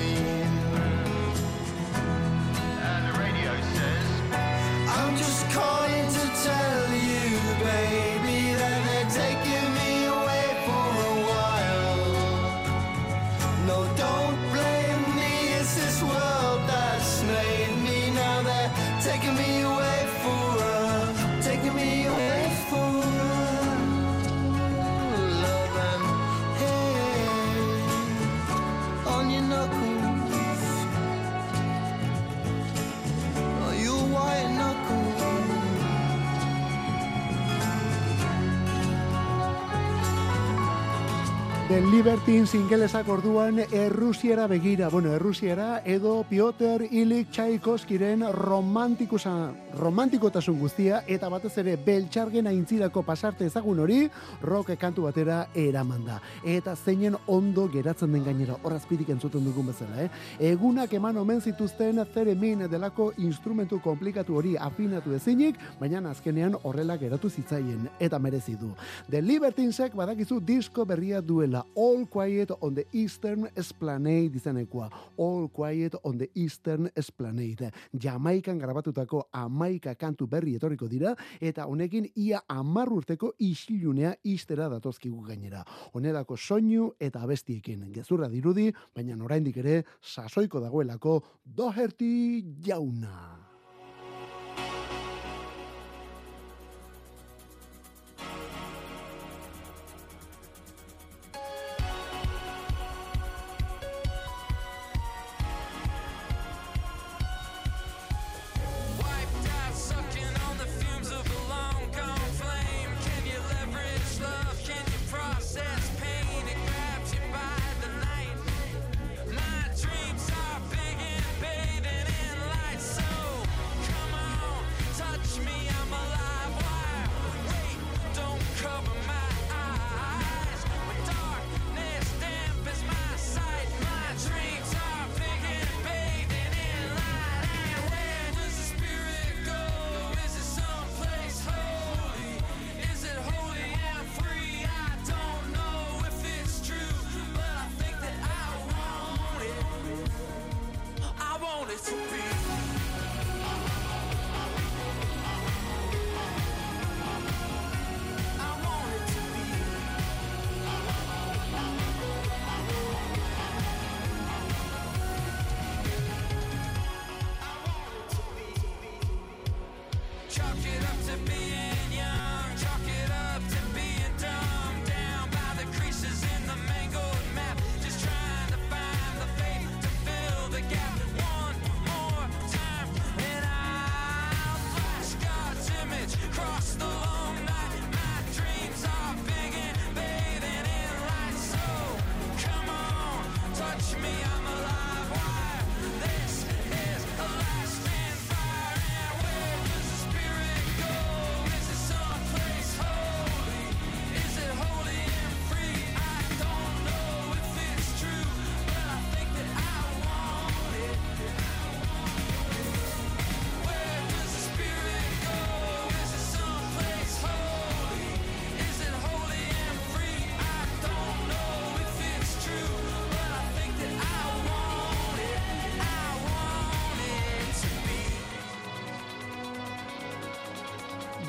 The 42.02 42.10
Libertines 42.10 42.52
ingelesak 42.56 43.06
orduan 43.08 43.60
Errusiera 43.70 44.48
begira, 44.48 44.88
bueno, 44.88 45.12
Errusiera 45.14 45.82
edo 45.84 46.24
Piotr 46.28 46.88
Ilik 46.90 47.30
Tchaikovskiren 47.30 48.24
romantikusa, 48.32 49.52
romantikotasun 49.78 50.58
guztia 50.58 51.04
eta 51.06 51.28
batez 51.30 51.52
ere 51.62 51.76
beltxargen 51.76 52.48
aintzirako 52.50 53.04
pasarte 53.06 53.46
ezagun 53.46 53.84
hori 53.84 54.00
rock 54.42 54.72
kantu 54.80 55.04
batera 55.06 55.44
eraman 55.54 56.02
da. 56.04 56.16
Eta 56.42 56.74
zeinen 56.74 57.14
ondo 57.28 57.68
geratzen 57.70 58.10
den 58.12 58.24
gainera, 58.26 58.56
horazpirik 58.64 59.14
entzuten 59.14 59.44
dugun 59.46 59.70
bezala, 59.70 60.02
eh? 60.02 60.10
Egunak 60.50 60.92
eman 60.98 61.22
omen 61.22 61.40
zituzten 61.40 62.02
zeremin 62.12 62.66
delako 62.66 63.12
instrumentu 63.18 63.78
komplikatu 63.78 64.40
hori 64.40 64.56
afinatu 64.58 65.14
ezinik, 65.14 65.54
baina 65.78 66.02
azkenean 66.10 66.58
horrela 66.64 66.98
geratu 66.98 67.30
zitzaien 67.30 67.86
eta 68.00 68.18
merezi 68.18 68.56
du. 68.58 68.74
The 69.08 69.22
Libertinesek 69.22 69.94
badakizu 69.94 70.40
disko 70.40 70.84
berria 70.84 71.22
duela 71.22 71.62
All 71.92 72.06
Quiet 72.06 72.50
on 72.62 72.74
the 72.74 72.86
Eastern 72.92 73.50
Esplanade 73.54 74.36
izanekoa. 74.36 74.88
All 75.18 75.48
Quiet 75.48 75.94
on 76.04 76.16
the 76.16 76.30
Eastern 76.34 76.88
Esplanade. 76.96 77.70
Jamaikan 77.92 78.58
grabatutako 78.58 79.26
amaika 79.32 79.94
kantu 79.94 80.26
berri 80.26 80.56
etorriko 80.56 80.88
dira, 80.88 81.12
eta 81.36 81.66
honekin 81.68 82.08
ia 82.16 82.40
amar 82.48 82.88
urteko 82.88 83.34
isilunea 83.38 84.14
istera 84.24 84.70
datozkigu 84.72 85.20
gainera. 85.28 85.60
Honelako 85.92 86.36
soinu 86.36 86.94
eta 86.98 87.20
abestiekin 87.20 87.84
gezurra 87.92 88.32
dirudi, 88.32 88.70
baina 88.96 89.20
oraindik 89.22 89.60
ere 89.60 89.82
sasoiko 90.00 90.64
dagoelako 90.64 91.20
Doherty 91.44 92.42
jauna. 92.64 93.51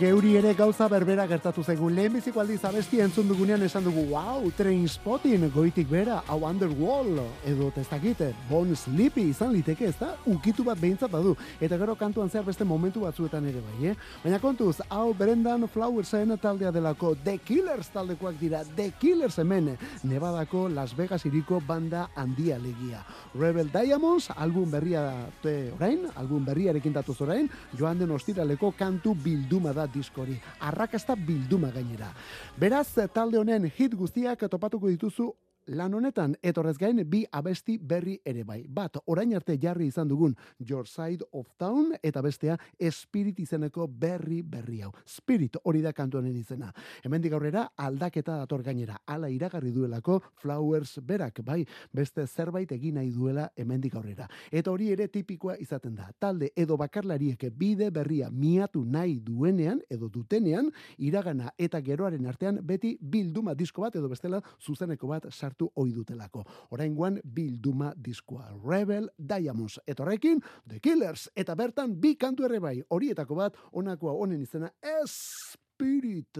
Geuri 0.03 0.33
ere 0.35 0.51
gauza 0.51 0.89
berbera 0.91 1.23
gertatu 1.23 1.63
zaigu. 1.63 1.87
Lehenbiziko 1.87 2.41
aldiz 2.41 2.57
abesti 2.67 2.97
entzun 2.99 3.29
dugunean 3.29 3.61
esan 3.63 3.85
dugu, 3.85 4.01
wow, 4.09 4.49
train 4.57 4.81
spotting, 4.91 5.45
goitik 5.53 5.87
bera, 5.87 6.17
hau 6.27 6.41
underwall, 6.43 7.21
edo 7.47 7.69
testakite, 7.71 8.33
bon 8.49 8.73
sleepy 8.75 9.29
izan 9.29 9.53
liteke, 9.55 9.87
ez 9.87 9.95
da? 9.95 10.09
Ukitu 10.27 10.65
bat 10.67 10.81
behintzat 10.81 11.07
badu. 11.13 11.37
Eta 11.55 11.77
gero 11.79 11.95
kantuan 11.95 12.27
zehar 12.27 12.43
beste 12.43 12.67
momentu 12.67 13.05
batzuetan 13.05 13.47
ere 13.47 13.61
bai, 13.63 13.93
eh? 13.93 13.95
Baina 14.25 14.41
kontuz, 14.43 14.81
hau 14.89 15.13
Brendan 15.15 15.69
Flowersen 15.71 16.35
taldea 16.35 16.73
delako 16.75 17.13
The 17.23 17.37
Killers 17.37 17.93
taldekoak 17.95 18.35
dira, 18.41 18.65
The 18.75 18.89
Killers 18.99 19.39
hemen, 19.39 19.77
Nevadako 20.03 20.65
Las 20.67 20.97
Vegas 20.97 21.23
iriko 21.31 21.61
banda 21.63 22.09
handia 22.13 22.59
legia. 22.59 23.05
Rebel 23.39 23.71
Diamonds, 23.71 24.33
album 24.35 24.67
berria 24.75 25.07
te 25.39 25.71
orain, 25.77 26.09
album 26.19 26.43
berriarekin 26.43 26.99
datuz 26.99 27.21
orain, 27.23 27.47
joan 27.79 28.03
den 28.03 28.11
ostiraleko 28.11 28.75
kantu 28.75 29.15
bilduma 29.15 29.71
da 29.71 29.87
diskori. 29.93 30.39
Arrakasta 30.59 31.15
bilduma 31.15 31.71
gainera. 31.71 32.09
Beraz, 32.57 32.89
talde 33.13 33.39
honen 33.39 33.69
hit 33.77 33.95
guztiak 33.95 34.47
topatuko 34.49 34.89
dituzu 34.91 35.31
lan 35.67 35.93
honetan, 35.93 36.35
etorrez 36.41 36.77
gain 36.77 36.99
bi 37.09 37.23
abesti 37.31 37.77
berri 37.77 38.17
ere 38.25 38.43
bai. 38.43 38.63
Bat, 38.67 38.99
orain 39.07 39.33
arte 39.35 39.57
jarri 39.61 39.87
izan 39.87 40.07
dugun 40.07 40.35
Your 40.59 40.87
Side 40.87 41.25
of 41.31 41.47
Town, 41.57 41.93
eta 42.03 42.21
bestea 42.21 42.57
Spirit 42.91 43.39
izeneko 43.39 43.87
berri 43.87 44.41
berri 44.41 44.81
hau. 44.81 44.91
Spirit 45.05 45.57
hori 45.63 45.81
da 45.81 45.93
kantu 45.93 46.19
honen 46.19 46.35
izena. 46.35 46.71
Hemendik 47.03 47.33
aurrera 47.33 47.69
aldaketa 47.77 48.37
dator 48.37 48.63
gainera. 48.63 48.97
Hala 49.05 49.29
iragarri 49.29 49.71
duelako 49.71 50.19
Flowers 50.41 50.99
berak, 51.01 51.41
bai, 51.45 51.63
beste 51.93 52.27
zerbait 52.27 52.71
egin 52.71 52.95
nahi 52.95 53.11
duela 53.11 53.49
hemendik 53.55 53.95
aurrera. 53.95 54.27
Eta 54.51 54.71
hori 54.71 54.91
ere 54.91 55.07
tipikoa 55.07 55.57
izaten 55.59 55.95
da. 55.95 56.09
Talde 56.19 56.51
edo 56.55 56.77
bakarlariek 56.77 57.47
bide 57.57 57.89
berria 57.91 58.29
miatu 58.31 58.83
nahi 58.85 59.19
duenean 59.19 59.81
edo 59.89 60.09
dutenean 60.09 60.69
iragana 60.97 61.51
eta 61.57 61.81
geroaren 61.81 62.25
artean 62.25 62.59
beti 62.61 62.97
bilduma 62.99 63.53
disko 63.55 63.83
bat 63.85 63.95
edo 63.95 64.09
bestela 64.11 64.41
zuzeneko 64.61 65.07
bat 65.07 65.27
sartu 65.53 65.71
ohi 65.75 65.93
dutelako. 65.93 66.43
Oraingoan 66.71 67.19
bilduma 67.23 67.93
diskoa 67.95 68.49
Rebel 68.65 69.09
Diamonds 69.17 69.79
etorrekin 69.87 70.41
The 70.67 70.79
Killers 70.79 71.29
eta 71.35 71.55
bertan 71.55 71.99
bi 72.01 72.15
kantu 72.15 72.45
ere 72.45 72.59
bai. 72.59 72.81
Horietako 72.89 73.35
bat 73.35 73.57
honakoa 73.73 74.13
honen 74.13 74.41
izena 74.41 74.69
Spirit. 75.05 76.37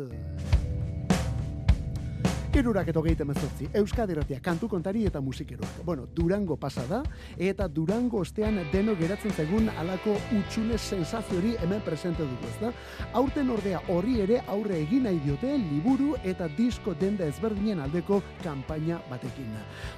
Irurak 2.53 2.87
eto 2.91 3.01
gehieten 3.01 3.25
mezortzi, 3.25 3.65
Euskadi 3.73 4.13
kantu 4.41 4.67
kontari 4.69 5.07
eta 5.07 5.19
musikeroak. 5.19 5.83
Bueno, 5.83 6.05
Durango 6.05 6.55
pasa 6.55 6.85
da, 6.85 7.01
eta 7.37 7.67
Durango 7.67 8.19
ostean 8.19 8.59
deno 8.71 8.95
geratzen 8.95 9.31
zaigun 9.31 9.69
alako 9.69 10.13
utxune 10.37 10.77
sensaziori 10.77 11.55
hemen 11.63 11.81
presente 11.81 12.21
dugu, 12.21 12.45
ez 12.45 12.59
da? 12.61 12.71
Aurten 13.13 13.49
ordea 13.49 13.81
horri 13.87 14.19
ere 14.21 14.39
aurre 14.47 14.77
egin 14.83 15.03
nahi 15.03 15.19
diote 15.25 15.57
liburu 15.57 16.13
eta 16.23 16.47
disko 16.47 16.93
denda 16.93 17.25
ezberdinen 17.25 17.79
aldeko 17.79 18.21
kanpaina 18.43 19.01
batekin. 19.09 19.49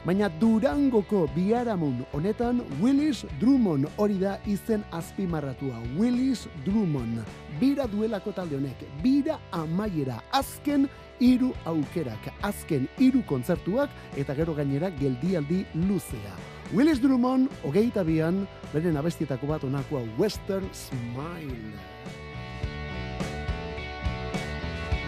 Baina 0.05 0.29
Durangoko 0.39 1.27
biharamun 1.35 2.05
honetan 2.13 2.63
Willis 2.81 3.25
Drummond 3.41 3.89
hori 3.97 4.17
da 4.19 4.39
izen 4.45 4.85
azpimarratua. 4.91 5.83
Willis 5.97 6.47
Drummond. 6.63 7.19
Bira 7.59 7.85
duelako 7.87 8.31
talde 8.35 8.57
honek, 8.57 8.81
bira 9.03 9.37
amaiera, 9.51 10.21
azken 10.31 10.87
hiru 11.19 11.53
aukerak, 11.65 12.29
azken 12.43 12.87
hiru 12.99 13.23
kontzertuak 13.27 13.89
eta 14.17 14.35
gero 14.35 14.53
gainera 14.57 14.89
geldialdi 14.99 15.63
luzea. 15.87 16.35
Willis 16.73 17.01
Drummond, 17.01 17.51
hogeita 17.63 18.03
bian, 18.03 18.47
beren 18.73 18.97
abestietako 18.97 19.47
bat 19.53 19.63
onakoa 19.63 20.01
Western 20.17 20.65
Smile. 20.73 21.77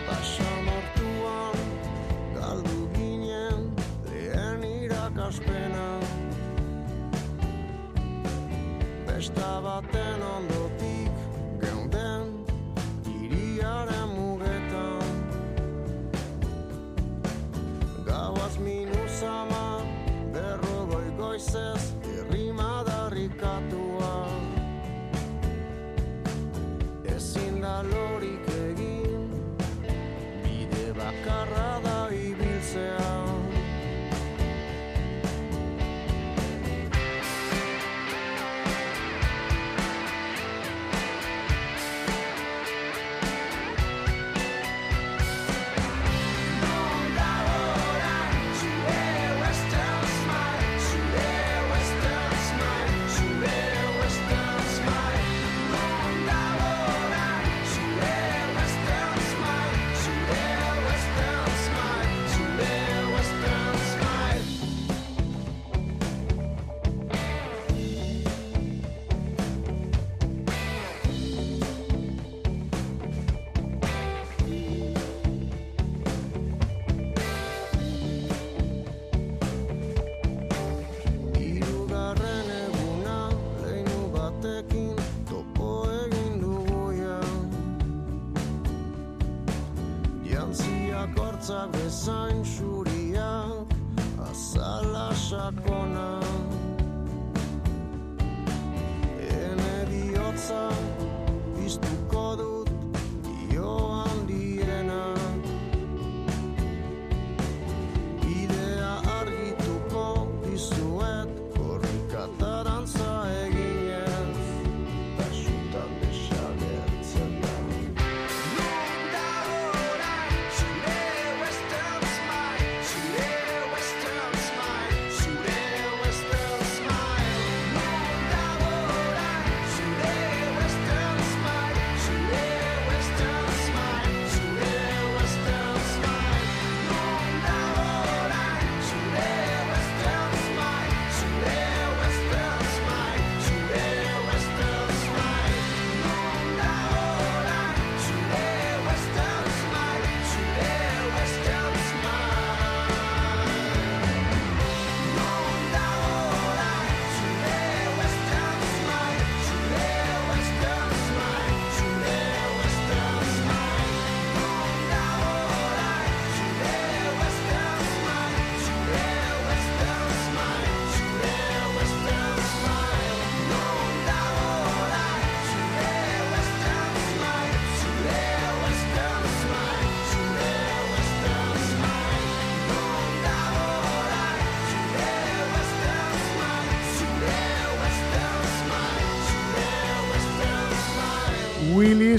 Basamortuan 0.07 1.57
galdu 2.37 2.85
ginen 2.93 3.65
lehen 4.11 4.63
irakaspena 4.83 5.87
Besta 9.07 9.51
baten 9.65 10.21
ondotik 10.21 11.19
geunden 11.59 12.31
iriaren 13.17 14.16
Gauaz 18.47 18.59
minuzama 18.63 19.83
berrogoi 20.31 21.09
goizez 21.17 21.83
irrima 22.13 22.83
darrikatua 22.87 23.86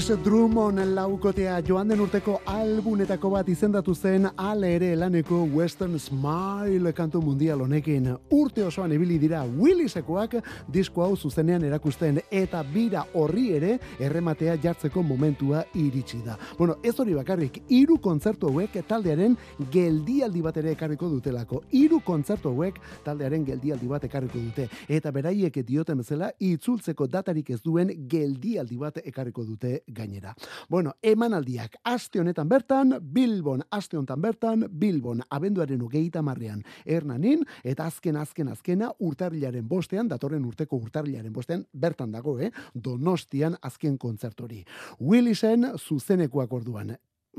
Drummond 0.09 0.79
laukotea 0.95 1.59
joan 1.67 1.87
den 1.91 1.99
urteko 2.01 2.39
albunetako 2.49 3.29
bat 3.29 3.49
izendatu 3.51 3.93
zen 3.93 4.25
ale 4.41 4.71
ere 4.73 4.95
laneko 4.95 5.43
Western 5.53 5.99
Smile 5.99 6.93
kantu 6.97 7.21
mundial 7.21 7.61
honekin. 7.61 8.07
Urte 8.33 8.63
osoan 8.65 8.91
ibili 8.95 9.19
dira 9.21 9.43
Willisekoak 9.45 10.33
disko 10.73 11.03
hau 11.03 11.15
zuzenean 11.15 11.63
erakusten 11.67 12.17
eta 12.31 12.63
bira 12.63 13.03
horri 13.13 13.51
ere 13.57 13.75
errematea 13.99 14.55
jartzeko 14.63 15.03
momentua 15.03 15.61
iritsi 15.75 16.23
da. 16.25 16.39
Bueno, 16.57 16.79
ez 16.81 16.95
hori 16.99 17.13
bakarrik, 17.13 17.61
hiru 17.69 17.99
kontzertu 18.01 18.49
hauek 18.49 18.79
taldearen 18.87 19.37
geldialdi 19.71 20.41
bat 20.41 20.57
ere 20.57 20.73
ekarriko 20.73 21.09
dutelako. 21.09 21.61
Hiru 21.71 22.01
kontzertu 22.01 22.49
hauek 22.49 22.81
taldearen 23.05 23.45
geldialdi 23.45 23.87
bat 23.87 24.09
ekarriko 24.09 24.39
dute. 24.39 24.69
Eta 24.87 25.11
beraiek 25.11 25.61
dioten 25.67 26.01
bezala, 26.01 26.31
itzultzeko 26.39 27.05
datarik 27.07 27.53
ez 27.53 27.61
duen 27.61 27.93
geldialdi 28.09 28.81
bat 28.81 28.97
ekarriko 29.05 29.45
dute 29.45 29.83
gainera. 29.99 30.33
Bueno, 30.69 30.95
emanaldiak 31.03 31.77
aste 31.83 32.21
honetan 32.21 32.49
bertan, 32.49 32.95
Bilbon 33.01 33.63
aste 33.75 33.97
honetan 33.99 34.21
bertan, 34.23 34.65
Bilbon 34.71 35.23
abenduaren 35.29 35.81
hogeita 35.85 36.23
marrean 36.25 36.63
Hernanin, 36.85 37.43
eta 37.63 37.85
azken 37.89 38.17
azken 38.17 38.49
azkena 38.53 38.91
urtarrilaren 38.99 39.67
bostean, 39.67 40.07
datorren 40.09 40.45
urteko 40.45 40.79
urtarrilaren 40.79 41.33
bostean, 41.33 41.65
bertan 41.73 42.11
dago, 42.15 42.37
eh? 42.39 42.51
Donostian 42.73 43.57
azken 43.61 43.97
kontzertori. 43.97 44.63
Willisen 44.99 45.67
zuzenekoak 45.77 46.53
orduan 46.53 46.95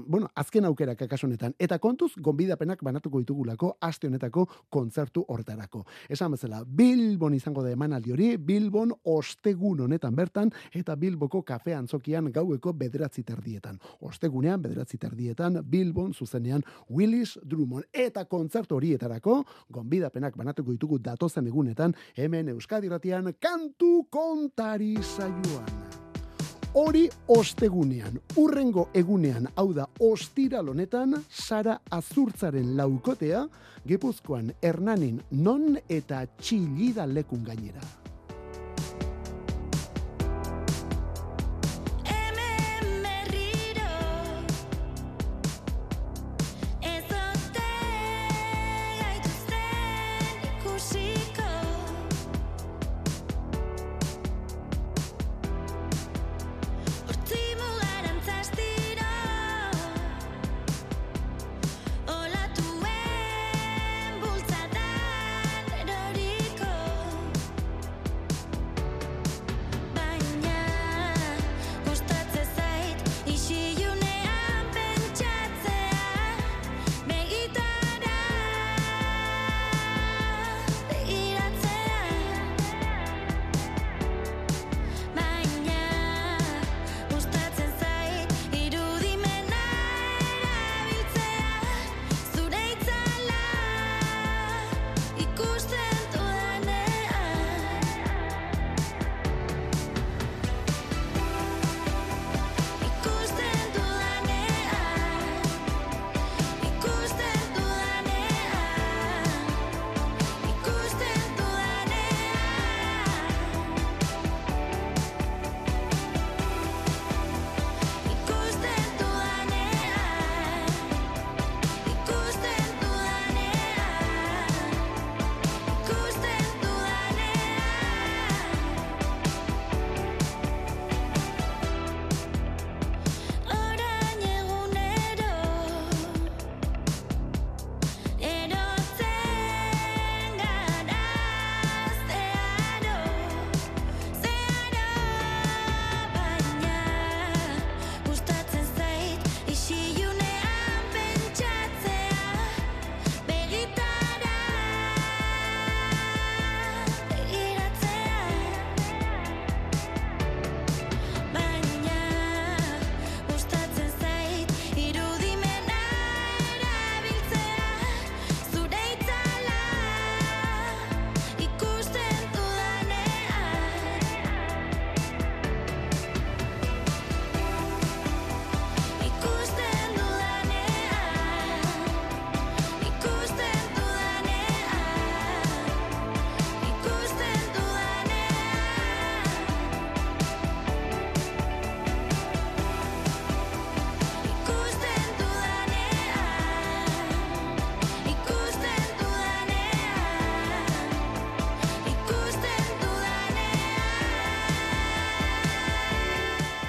bueno, 0.07 0.29
azken 0.35 0.65
aukerak 0.65 1.07
kasu 1.09 1.27
honetan. 1.27 1.55
Eta 1.59 1.79
kontuz, 1.79 2.13
gonbidapenak 2.17 2.83
banatuko 2.85 3.21
ditugulako 3.21 3.77
aste 3.81 4.09
honetako 4.09 4.47
kontzertu 4.71 5.25
horretarako. 5.29 5.85
Esan 6.09 6.33
bezala, 6.33 6.63
Bilbon 6.65 7.35
izango 7.35 7.63
da 7.63 7.71
emanaldi 7.71 8.13
hori, 8.13 8.31
Bilbon 8.37 8.93
ostegun 9.05 9.81
honetan 9.87 10.17
bertan, 10.17 10.51
eta 10.75 10.97
Bilboko 10.97 11.43
kafe 11.43 11.75
antzokian 11.75 12.31
gaueko 12.33 12.73
bederatzi 12.73 13.25
terdietan. 13.27 13.79
Ostegunean, 14.01 14.63
bederatzi 14.63 14.99
terdietan, 14.99 15.61
Bilbon 15.65 16.15
zuzenean 16.15 16.63
Willis 16.91 17.39
Drummond. 17.45 17.89
Eta 17.93 18.25
kontzertu 18.25 18.77
horietarako, 18.77 19.43
gonbidapenak 19.71 20.37
banatuko 20.37 20.73
ditugu 20.73 20.99
datozen 20.99 21.47
egunetan, 21.47 21.95
hemen 22.17 22.49
Euskadi 22.55 22.89
Ratian, 22.89 23.35
kantu 23.41 24.07
kontari 24.11 24.97
saioan. 25.03 26.00
Hori 26.79 27.09
ostegunean, 27.27 28.21
urrengo 28.39 28.85
egunean, 28.95 29.49
hau 29.59 29.73
da 29.75 29.89
ostiral 30.07 30.69
honetan, 30.71 31.17
Sara 31.27 31.81
Azurtzaren 31.91 32.77
laukotea, 32.79 33.41
Gipuzkoan 33.91 34.53
Hernanin 34.63 35.19
non 35.33 35.81
eta 35.89 36.23
txillida 36.39 37.09
lekun 37.11 37.43
gainera. 37.43 37.83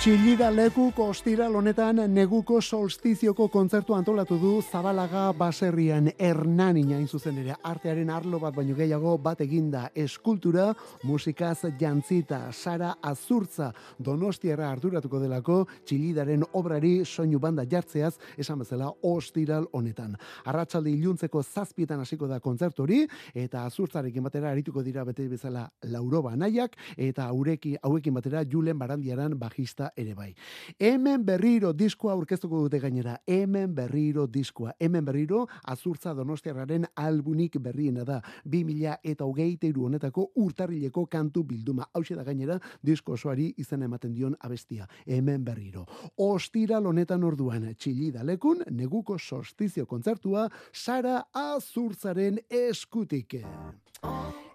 Txillida 0.01 0.47
lekuk 0.49 0.97
ostiral 1.03 1.53
honetan 1.53 1.99
neguko 2.09 2.55
solstizioko 2.57 3.45
kontzertu 3.53 3.93
antolatu 3.93 4.39
du 4.41 4.53
Zabalaga 4.65 5.27
baserrian 5.37 6.07
Hernanin 6.17 6.95
hain 6.95 7.03
zuzen 7.05 7.37
ere 7.37 7.53
artearen 7.69 8.09
arlo 8.09 8.39
bat 8.41 8.55
baino 8.55 8.73
gehiago 8.73 9.11
bat 9.21 9.43
eginda 9.45 9.83
eskultura, 9.93 10.71
musikaz 11.03 11.67
jantzita, 11.77 12.39
Sara 12.51 12.95
Azurtza 13.11 13.67
Donostiarra 13.99 14.71
arduratuko 14.71 15.19
delako 15.21 15.59
Txillidaren 15.85 16.47
obrari 16.57 17.05
soinu 17.05 17.37
banda 17.37 17.67
jartzeaz 17.69 18.15
esan 18.41 18.65
bezala 18.65 18.89
ostiral 19.03 19.69
honetan. 19.71 20.17
Arratsalde 20.49 20.89
iluntzeko 20.95 21.43
zazpietan 21.43 22.01
hasiko 22.01 22.25
da 22.25 22.39
kontzertu 22.39 22.87
hori 22.87 23.03
eta 23.35 23.67
Azurtzarekin 23.69 24.25
batera 24.25 24.49
arituko 24.49 24.81
dira 24.81 25.05
bete 25.05 25.29
bezala 25.29 25.69
Lauroba 25.93 26.33
Anaiak 26.33 26.73
eta 26.97 27.29
haureki 27.29 27.77
hauekin 27.83 28.17
batera 28.17 28.41
Julen 28.49 28.81
Barandiaran 28.81 29.37
bajista 29.37 29.90
ere 29.97 30.13
bai. 30.15 30.33
Hemen 30.79 31.25
berriro 31.25 31.71
diskoa 31.73 32.13
aurkeztuko 32.13 32.61
dute 32.65 32.79
gainera. 32.79 33.17
Hemen 33.27 33.73
berriro 33.75 34.27
diskoa. 34.27 34.73
Hemen 34.79 35.05
berriro 35.05 35.45
azurtza 35.63 36.13
donostiarraren 36.13 36.85
albunik 36.95 37.57
berriena 37.59 38.03
da. 38.03 38.21
2000 38.45 38.97
eta 39.03 39.25
hogeita 39.25 39.67
hiru 39.67 39.85
honetako 39.85 40.27
urtarrileko 40.35 41.05
kantu 41.05 41.43
bilduma. 41.43 41.87
Hau 41.93 42.03
da 42.09 42.23
gainera 42.23 42.59
disko 42.81 43.13
osoari 43.13 43.53
izena 43.57 43.85
ematen 43.85 44.13
dion 44.13 44.35
abestia. 44.39 44.87
Hemen 45.05 45.43
berriro. 45.43 45.85
Ostiral 46.17 46.87
honetan 46.87 47.23
orduan 47.23 47.73
txillida 47.75 48.23
lekun 48.23 48.63
neguko 48.71 49.17
solstizio 49.19 49.85
kontzertua 49.85 50.49
Sara 50.71 51.21
Azurtzaren 51.33 52.39
eskutik. 52.49 53.41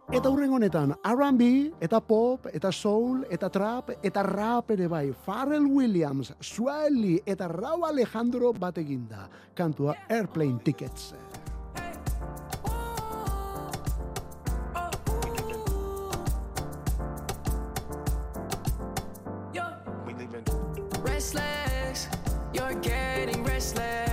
Eta 0.06 0.30
hurren 0.30 0.52
honetan, 0.54 0.92
R&B, 1.02 1.46
eta 1.82 1.98
pop, 1.98 2.46
eta 2.54 2.70
soul, 2.70 3.24
eta 3.30 3.48
trap, 3.50 3.90
eta 4.06 4.22
rap 4.22 4.70
ere 4.70 4.86
bai. 4.86 5.08
Pharrell 5.26 5.66
Williams, 5.66 6.32
Swelly, 6.40 7.18
eta 7.26 7.48
Rau 7.50 7.82
Alejandro 7.88 8.52
bat 8.54 8.78
eginda. 8.78 9.26
Kantua 9.54 9.96
Airplane 10.08 10.60
Tickets. 10.62 11.14
restless. 21.26 22.08
You're 22.52 22.74
getting 22.74 23.42
restless. 23.42 24.05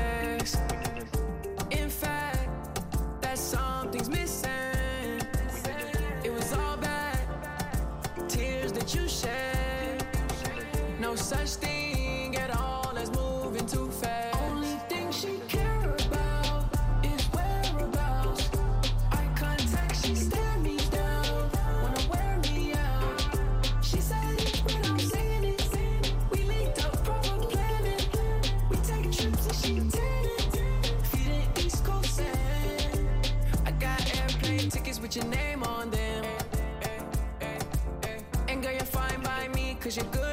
Cause 39.84 39.98
you're 39.98 40.06
good 40.06 40.33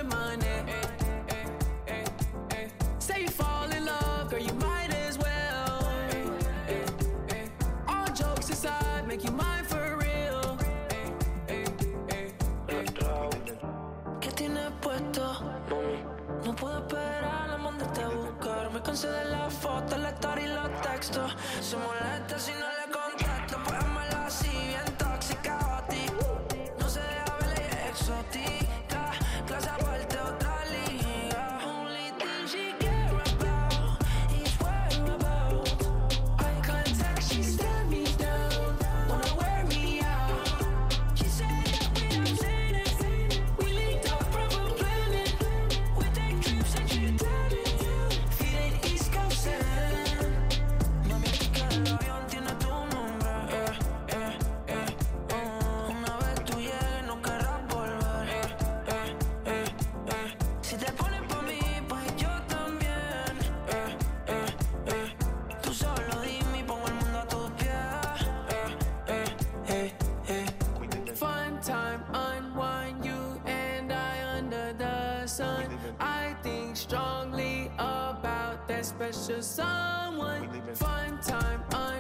the 75.21 75.29
sun. 75.29 75.79
I 75.99 76.35
think 76.43 76.77
strongly 76.77 77.71
about 77.75 78.67
that 78.69 78.87
special 78.87 79.43
someone. 79.43 80.49
Fun 80.75 81.19
time, 81.21 81.63
unwind 81.73 82.00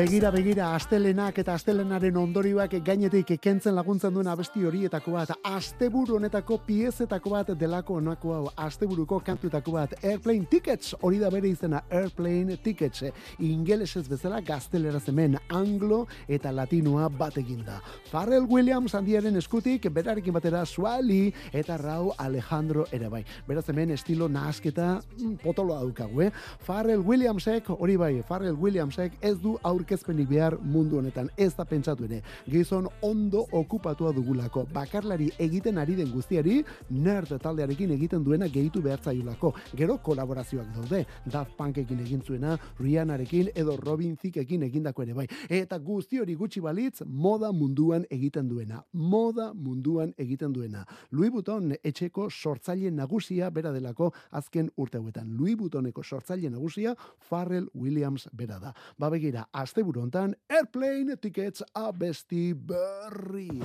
Begira, 0.00 0.30
begira, 0.32 0.66
astelenak 0.72 1.36
eta 1.42 1.52
astelenaren 1.58 2.16
ondorioak 2.16 2.72
gainetik 2.86 3.34
kentzen 3.44 3.74
laguntzen 3.76 4.14
duen 4.14 4.30
abesti 4.32 4.62
horietako 4.64 5.12
bat, 5.12 5.34
asteburu 5.44 6.14
honetako 6.16 6.56
piezetako 6.64 7.32
bat 7.34 7.50
delako 7.60 7.98
honako 7.98 8.32
hau, 8.32 8.46
asteburuko 8.64 9.18
kantuetako 9.26 9.74
bat, 9.74 9.92
Airplane 10.00 10.48
Tickets, 10.48 10.94
hori 11.04 11.20
da 11.20 11.28
bere 11.28 11.50
izena, 11.52 11.82
Airplane 11.92 12.56
Tickets, 12.64 13.10
ingelesez 13.44 14.06
bezala 14.08 14.38
gazteleraz 14.40 15.02
hemen, 15.12 15.36
anglo 15.50 16.06
eta 16.24 16.48
latinoa 16.48 17.10
bat 17.18 17.36
eginda. 17.42 17.76
Pharrell 18.08 18.48
Williams 18.48 18.96
handiaren 18.96 19.36
eskutik, 19.36 19.90
berarekin 19.92 20.32
batera 20.32 20.64
Suali 20.64 21.26
eta 21.52 21.76
Rau 21.76 22.14
Alejandro 22.16 22.86
ere 22.88 23.12
bai. 23.12 23.20
Beraz 23.50 23.66
hemen 23.68 23.92
estilo 23.98 24.30
nahasketa 24.32 24.88
mm, 25.02 25.36
potoloa 25.44 25.82
daukagu, 25.84 26.24
eh? 26.30 26.32
Pharrell 26.64 27.04
Williamsek, 27.04 27.68
hori 27.76 28.00
bai, 28.00 28.14
Pharrell 28.24 28.56
Williamsek 28.56 29.20
ez 29.20 29.36
du 29.44 29.58
aurkezpenik 29.90 30.28
behar 30.30 30.54
mundu 30.62 30.98
honetan, 30.98 31.28
ez 31.36 31.54
da 31.56 31.64
pentsatu 31.66 32.04
ere. 32.06 32.20
Gizon 32.46 32.86
ondo 33.02 33.42
okupatua 33.52 34.12
dugulako, 34.14 34.64
bakarlari 34.72 35.30
egiten 35.38 35.78
ari 35.78 35.96
den 35.98 36.12
guztiari, 36.12 36.60
nerd 36.90 37.32
taldearekin 37.42 37.90
egiten 37.96 38.22
duena 38.24 38.46
gehitu 38.46 38.82
behar 38.82 39.00
zaiulako. 39.02 39.52
Gero 39.74 39.98
kolaborazioak 39.98 40.68
daude, 40.76 41.04
Daft 41.26 41.56
Punkekin 41.58 42.00
egin 42.04 42.22
zuena, 42.22 42.56
Rihannarekin 42.78 43.50
edo 43.54 43.76
Robin 43.76 44.14
Thickekin 44.16 44.62
egindako 44.68 45.02
ere 45.02 45.14
bai. 45.14 45.26
Eta 45.48 45.78
guzti 45.78 46.20
hori 46.20 46.36
gutxi 46.38 46.62
balitz, 46.62 47.02
moda 47.06 47.50
munduan 47.52 48.06
egiten 48.10 48.48
duena. 48.48 48.84
Moda 48.92 49.50
munduan 49.54 50.14
egiten 50.18 50.52
duena. 50.52 50.84
Louis 51.10 51.32
Vuitton 51.34 51.74
etxeko 51.82 52.28
sortzaile 52.30 52.90
nagusia 52.94 53.50
bera 53.50 53.72
delako 53.74 54.12
azken 54.30 54.70
urte 54.76 54.98
hauetan. 54.98 55.34
Louis 55.34 55.58
Vuittoneko 55.58 56.04
sortzaile 56.04 56.50
nagusia 56.50 56.94
Pharrell 57.18 57.66
Williams 57.74 58.28
bera 58.32 58.60
da. 58.62 58.74
Ba 58.98 59.10
begira, 59.10 59.48
asteburu 59.70 60.02
hontan 60.02 60.34
Airplane 60.50 61.14
Tickets 61.14 61.62
abesti 61.78 62.50
berria. 62.50 63.62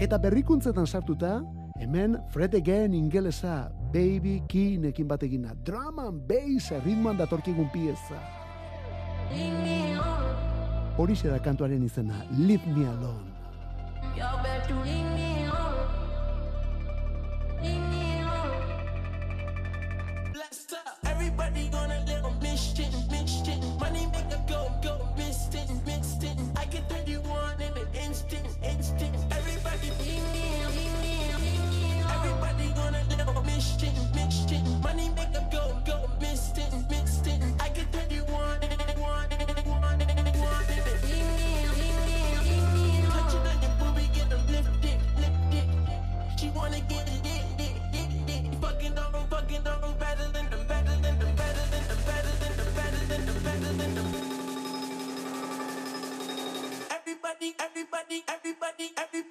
Eta 0.00 0.16
berrikuntzetan 0.16 0.88
sartuta, 0.88 1.44
hemen 1.76 2.16
Fred 2.32 2.56
Again 2.56 2.96
ingelesa 2.96 3.68
Baby 3.92 4.40
Keenekin 4.48 5.04
bategina. 5.04 5.52
Drum 5.68 6.00
and 6.00 6.24
bass 6.24 6.72
ritmoan 6.86 7.20
datorkigun 7.20 7.68
pieza. 7.68 8.16
Horixe 10.96 11.28
da 11.28 11.36
kantuaren 11.36 11.84
izena, 11.84 12.24
Leave 12.32 12.64
Me 12.72 12.88
Alone. 12.88 13.28
Everybody 21.04 21.68
gonna 21.70 22.02
live 22.06 22.21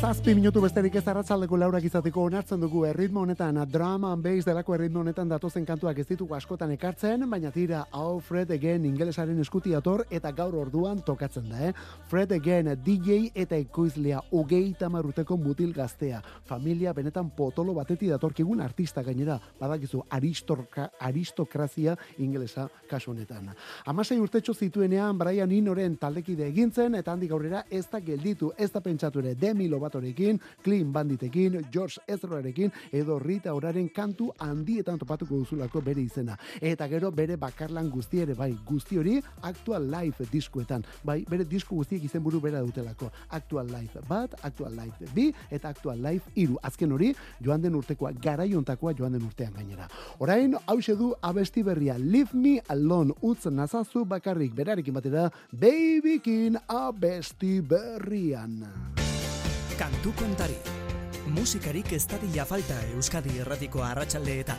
Zazpi 0.00 0.32
minutu 0.32 0.62
besterik 0.64 0.94
ez 0.96 1.02
arratsaldeko 1.10 1.58
laurak 1.60 1.84
izateko 1.84 2.22
onartzen 2.24 2.62
dugu 2.62 2.86
erritmo 2.88 3.20
honetan, 3.20 3.58
drama 3.68 4.14
and 4.14 4.22
bass 4.24 4.46
delako 4.46 4.72
erritmo 4.72 5.02
honetan 5.02 5.28
datozen 5.28 5.66
kantuak 5.68 5.98
ez 6.00 6.06
ditugu 6.08 6.32
askotan 6.34 6.70
ekartzen, 6.72 7.26
baina 7.28 7.50
tira, 7.52 7.82
hau 7.92 8.18
Fred 8.24 8.50
Again 8.50 8.86
ingelesaren 8.88 9.38
eskuti 9.42 9.74
dator 9.74 10.06
eta 10.10 10.32
gaur 10.32 10.56
orduan 10.56 11.02
tokatzen 11.04 11.50
da, 11.50 11.66
eh? 11.68 11.74
Fred 12.08 12.32
Again 12.32 12.70
DJ 12.82 13.26
eta 13.34 13.58
ekoizlea 13.60 14.22
hogeita 14.30 14.88
marruteko 14.88 15.36
mutil 15.36 15.74
gaztea. 15.76 16.22
Familia 16.48 16.94
benetan 16.96 17.28
potolo 17.36 17.74
bateti 17.76 18.08
datorkigun 18.08 18.64
artista 18.64 19.02
gainera, 19.04 19.36
badakizu 19.60 20.00
aristorka, 20.08 20.88
aristokrazia 20.98 21.98
ingelesa 22.16 22.70
kasu 22.88 23.12
honetan. 23.12 23.52
Amasei 23.84 24.16
urtetxo 24.18 24.54
zituenean 24.54 25.18
Brian 25.18 25.52
Inoren 25.52 26.00
taldekide 26.00 26.48
egintzen 26.48 26.96
eta 26.96 27.12
handik 27.12 27.36
aurrera 27.36 27.66
ez 27.68 27.84
da 27.92 28.00
gelditu, 28.00 28.54
ez 28.56 28.72
da 28.72 28.80
pentsatu 28.80 29.20
ere 29.20 29.36
Demi 29.36 29.68
Lovatorekin, 29.90 30.40
Clean 30.62 30.92
Banditekin, 30.92 31.66
George 31.72 32.00
Ezrarekin 32.06 32.72
edo 32.92 33.18
Rita 33.18 33.54
Oraren 33.54 33.88
kantu 33.90 34.30
handietan 34.38 34.98
topatuko 34.98 35.36
duzulako 35.36 35.80
bere 35.82 36.00
izena. 36.00 36.36
Eta 36.60 36.86
gero 36.88 37.10
bere 37.10 37.36
bakarlan 37.36 37.90
guzti 37.90 38.20
ere 38.20 38.34
bai, 38.34 38.54
guzti 38.66 38.98
hori 38.98 39.20
Actual 39.42 39.90
Life 39.90 40.24
diskuetan. 40.32 40.84
Bai, 41.04 41.24
bere 41.28 41.44
disku 41.44 41.76
guztiek 41.76 42.04
izenburu 42.04 42.40
bera 42.40 42.60
dutelako. 42.60 43.10
Actual 43.30 43.66
Life 43.66 44.00
bat, 44.08 44.34
Actual 44.42 44.76
Life 44.76 45.10
bi 45.14 45.30
eta 45.50 45.68
Actual 45.68 45.98
Life 46.02 46.30
iru. 46.34 46.58
Azken 46.62 46.92
hori, 46.92 47.14
joan 47.42 47.62
den 47.62 47.74
urtekoa, 47.74 48.12
garaiontakoa 48.12 48.94
joan 48.98 49.12
den 49.12 49.26
urtean 49.26 49.52
gainera. 49.56 49.88
Orain, 50.18 50.54
hause 50.66 50.96
du 50.96 51.12
abesti 51.22 51.62
berria, 51.62 51.98
Leave 51.98 52.34
Me 52.34 52.60
Alone, 52.68 53.14
utz 53.22 53.46
nazazu 53.50 54.04
bakarrik, 54.04 54.54
berarekin 54.54 54.94
batera, 54.94 55.30
Babykin 55.52 56.58
abesti 56.68 57.60
berrian. 57.60 59.09
Kantu 59.80 60.10
kontari. 60.12 60.58
Musikarik 61.32 61.94
ez 61.96 62.02
dadila 62.04 62.44
falta 62.44 62.74
Euskadi 62.92 63.38
erratiko 63.40 63.80
arratsaldeetan. 63.80 64.58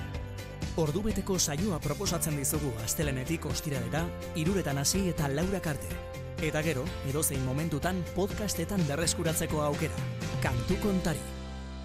Ordubeteko 0.82 1.36
saioa 1.38 1.78
proposatzen 1.84 2.40
dizugu 2.40 2.72
astelenetik 2.82 3.46
ostiralera, 3.46 4.02
iruretan 4.42 4.82
hasi 4.82 5.04
eta 5.12 5.30
laurak 5.30 5.70
arte. 5.76 5.92
Eta 6.42 6.64
gero, 6.66 6.88
edozein 7.12 7.46
momentutan 7.46 8.02
podcastetan 8.16 8.82
berreskuratzeko 8.90 9.62
aukera. 9.62 10.10
Kantu 10.42 10.80
kontari. 10.82 11.22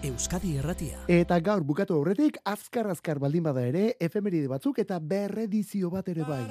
Euskadi 0.08 0.56
erratia. 0.56 1.04
Eta 1.12 1.36
gaur 1.44 1.60
bukatu 1.60 2.00
aurretik, 2.00 2.40
azkar-azkar 2.40 3.20
baldin 3.20 3.44
bada 3.50 3.68
ere, 3.68 3.90
efemeride 4.00 4.48
batzuk 4.48 4.80
eta 4.80 4.96
berredizio 4.96 5.92
bat 5.92 6.08
ere 6.08 6.24
bai. 6.24 6.46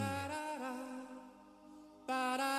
Looking 2.06 2.55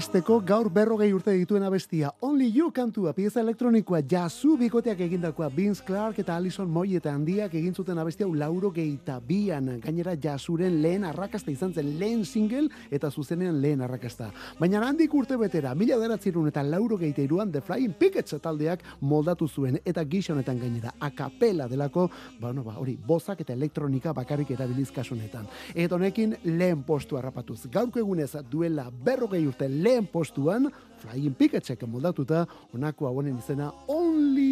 you. 0.00 0.10
Azteko 0.10 0.38
gaur 0.40 0.70
berrogei 0.72 1.10
urte 1.12 1.32
dituen 1.36 1.64
abestia 1.66 2.14
Only 2.40 2.58
You 2.58 2.70
kantua, 2.72 3.12
pieza 3.12 3.42
elektronikoa 3.42 3.98
jazu 4.08 4.54
bikoteak 4.56 5.00
egindakoa 5.04 5.50
Vince 5.52 5.82
Clark 5.84 6.22
eta 6.22 6.38
Alison 6.40 6.70
Moy 6.72 6.94
eta 6.96 7.12
handiak 7.12 7.52
egin 7.58 7.74
zuten 7.76 7.98
abestia 8.00 8.24
hau 8.24 8.32
lauro 8.32 8.70
geita 8.72 9.18
bian. 9.20 9.66
Gainera 9.82 10.14
jazuren 10.16 10.78
lehen 10.80 11.04
arrakasta 11.04 11.52
izan 11.52 11.74
zen 11.74 11.90
lehen 11.98 12.24
single 12.24 12.70
eta 12.90 13.10
zuzenean 13.10 13.58
lehen 13.60 13.82
arrakasta. 13.84 14.30
Baina 14.58 14.80
handik 14.86 15.12
urte 15.14 15.36
betera 15.36 15.74
mila 15.74 15.98
deratzerun 16.00 16.48
eta 16.48 16.62
lauro 16.64 16.96
geita 16.96 17.20
iruan 17.20 17.52
The 17.52 17.60
Flying 17.60 17.92
Pickets 17.98 18.40
taldeak 18.40 18.86
moldatu 19.02 19.46
zuen. 19.46 19.76
Eta 19.84 20.04
gisa 20.04 20.32
honetan 20.32 20.58
gainera 20.58 20.94
akapela 20.98 21.68
delako 21.68 22.08
bueno, 22.40 22.64
ba, 22.64 22.78
hori 22.78 22.96
bozak 22.96 23.42
eta 23.44 23.52
elektronika 23.52 24.14
bakarrik 24.16 24.54
erabiliz 24.56 24.88
kasu 24.90 25.12
honetan. 25.14 25.44
Eta 25.74 25.94
honekin 25.94 26.38
lehen 26.44 26.84
postu 26.88 27.20
harrapatuz. 27.20 27.66
Gaurko 27.68 28.00
egunez 28.00 28.32
duela 28.48 28.88
berrogei 28.90 29.44
urte 29.46 29.68
lehen 29.68 30.06
postuan 30.06 30.72
Flying 31.00 31.34
Picketsek 31.34 31.82
moldatuta 31.88 32.46
honako 32.72 33.06
hauenen 33.08 33.38
izena 33.38 33.70
Only 33.88 34.50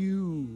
You. 0.00 0.46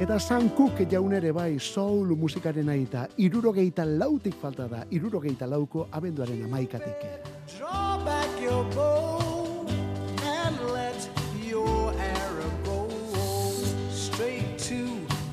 Eta 0.00 0.18
Sam 0.18 0.48
Cooke 0.56 0.86
jaun 0.88 1.12
ere 1.12 1.32
bai 1.36 1.58
soul 1.60 2.14
musikaren 2.16 2.68
aita, 2.72 3.06
irurogeita 3.18 3.84
lautik 3.84 4.38
falta 4.40 4.68
da, 4.68 4.84
irurogeita 4.90 5.46
lauko 5.46 5.88
abenduaren 5.92 6.44
amaikatik. 6.46 7.04
Draw 7.58 7.90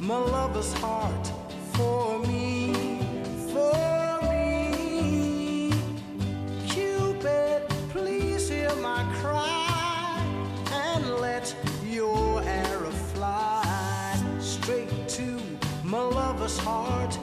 my 0.07 0.17
lover's 0.19 0.71
heart 0.75 1.27
for 1.73 2.19
me, 2.19 2.73
for 3.51 3.96
heart 16.55 17.19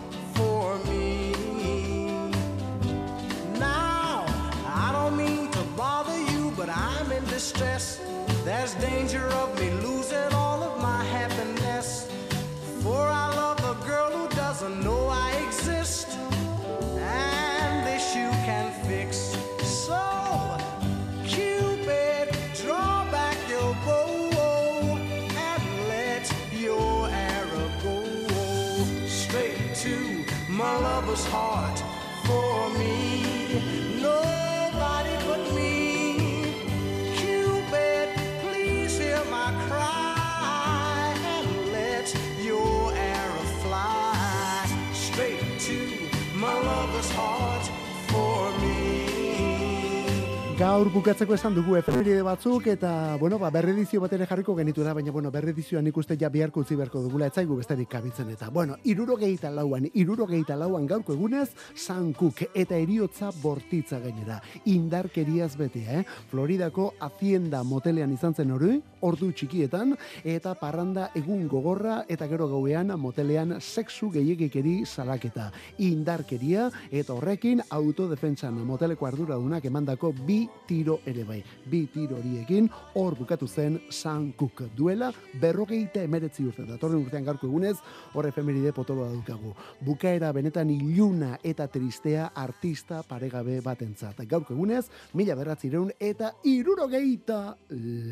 Gaur 50.85 50.93
bukatzeko 50.93 51.33
esan 51.33 51.55
dugu 51.57 51.79
efemeride 51.79 52.21
batzuk 52.21 52.67
eta, 52.69 53.17
bueno, 53.17 53.39
ba, 53.41 53.49
berredizio 53.49 54.03
bat 54.03 54.13
ere 54.13 54.27
jarriko 54.29 54.53
genitu 54.59 54.83
da, 54.85 54.93
baina, 54.93 55.15
bueno, 55.17 55.31
berredizioan 55.33 55.87
ikuste 55.89 56.19
ja 56.21 56.29
biharko 56.29 56.61
utzi 56.61 56.77
beharko 56.77 57.01
dugula, 57.01 57.31
etzaigu 57.31 57.57
besterik 57.57 57.89
kabitzen 57.89 58.29
eta, 58.35 58.51
bueno, 58.53 58.77
iruro 58.85 59.17
gehieta 59.17 59.49
lauan, 59.49 59.87
iruro 59.95 60.27
lauan 60.29 60.87
gaurko 60.87 61.15
egunez, 61.15 61.49
San 61.75 62.13
Cook 62.13 62.43
eta 62.53 62.77
eriotza 62.77 63.31
bortitza 63.41 63.99
gainera, 63.99 64.43
indarkeriaz 64.67 65.57
betea, 65.57 66.01
eh? 66.01 66.05
Floridako 66.29 66.93
Hacienda 67.01 67.63
motelean 67.63 68.13
izan 68.13 68.35
zen 68.35 68.51
hori, 68.51 68.83
ordu 69.01 69.31
txikietan, 69.33 69.97
eta 70.23 70.53
parranda 70.55 71.09
egun 71.15 71.49
gogorra, 71.49 72.05
eta 72.09 72.29
gero 72.29 72.47
gauean 72.49 72.93
motelean 73.01 73.57
sexu 73.59 74.11
gehiagikeri 74.13 74.85
salaketa. 74.85 75.51
Indarkeria, 75.79 76.69
eta 76.91 77.15
horrekin 77.15 77.63
autodefentsan 77.71 78.61
moteleko 78.67 79.07
arduradunak 79.07 79.65
emandako 79.65 80.13
bi 80.27 80.43
tiro 80.75 80.99
ere 81.07 81.23
bai. 81.25 81.39
Bi 81.71 81.85
tiro 81.93 82.19
horiekin 82.19 82.69
hor 82.99 83.15
bukatu 83.19 83.47
zen 83.47 83.79
San 83.91 84.33
Cook 84.39 84.65
duela 84.77 85.13
berrogeita 85.41 86.03
emeretzi 86.03 86.47
urte. 86.49 86.67
Datorren 86.67 87.05
urtean 87.05 87.27
gaurko 87.29 87.47
egunez, 87.47 87.77
hor 88.15 88.27
efemeride 88.31 88.73
potoloa 88.75 89.13
dukagu. 89.13 89.55
Bukaera 89.85 90.33
benetan 90.35 90.73
iluna 90.75 91.39
eta 91.45 91.69
tristea 91.69 92.33
artista 92.35 93.05
paregabe 93.07 93.61
batentzat. 93.65 94.25
Gaurko 94.27 94.57
egunez, 94.57 94.89
mila 95.15 95.39
beratzireun 95.39 95.95
eta 96.01 96.35
irurogeita 96.57 97.41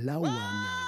lauan. 0.07 0.82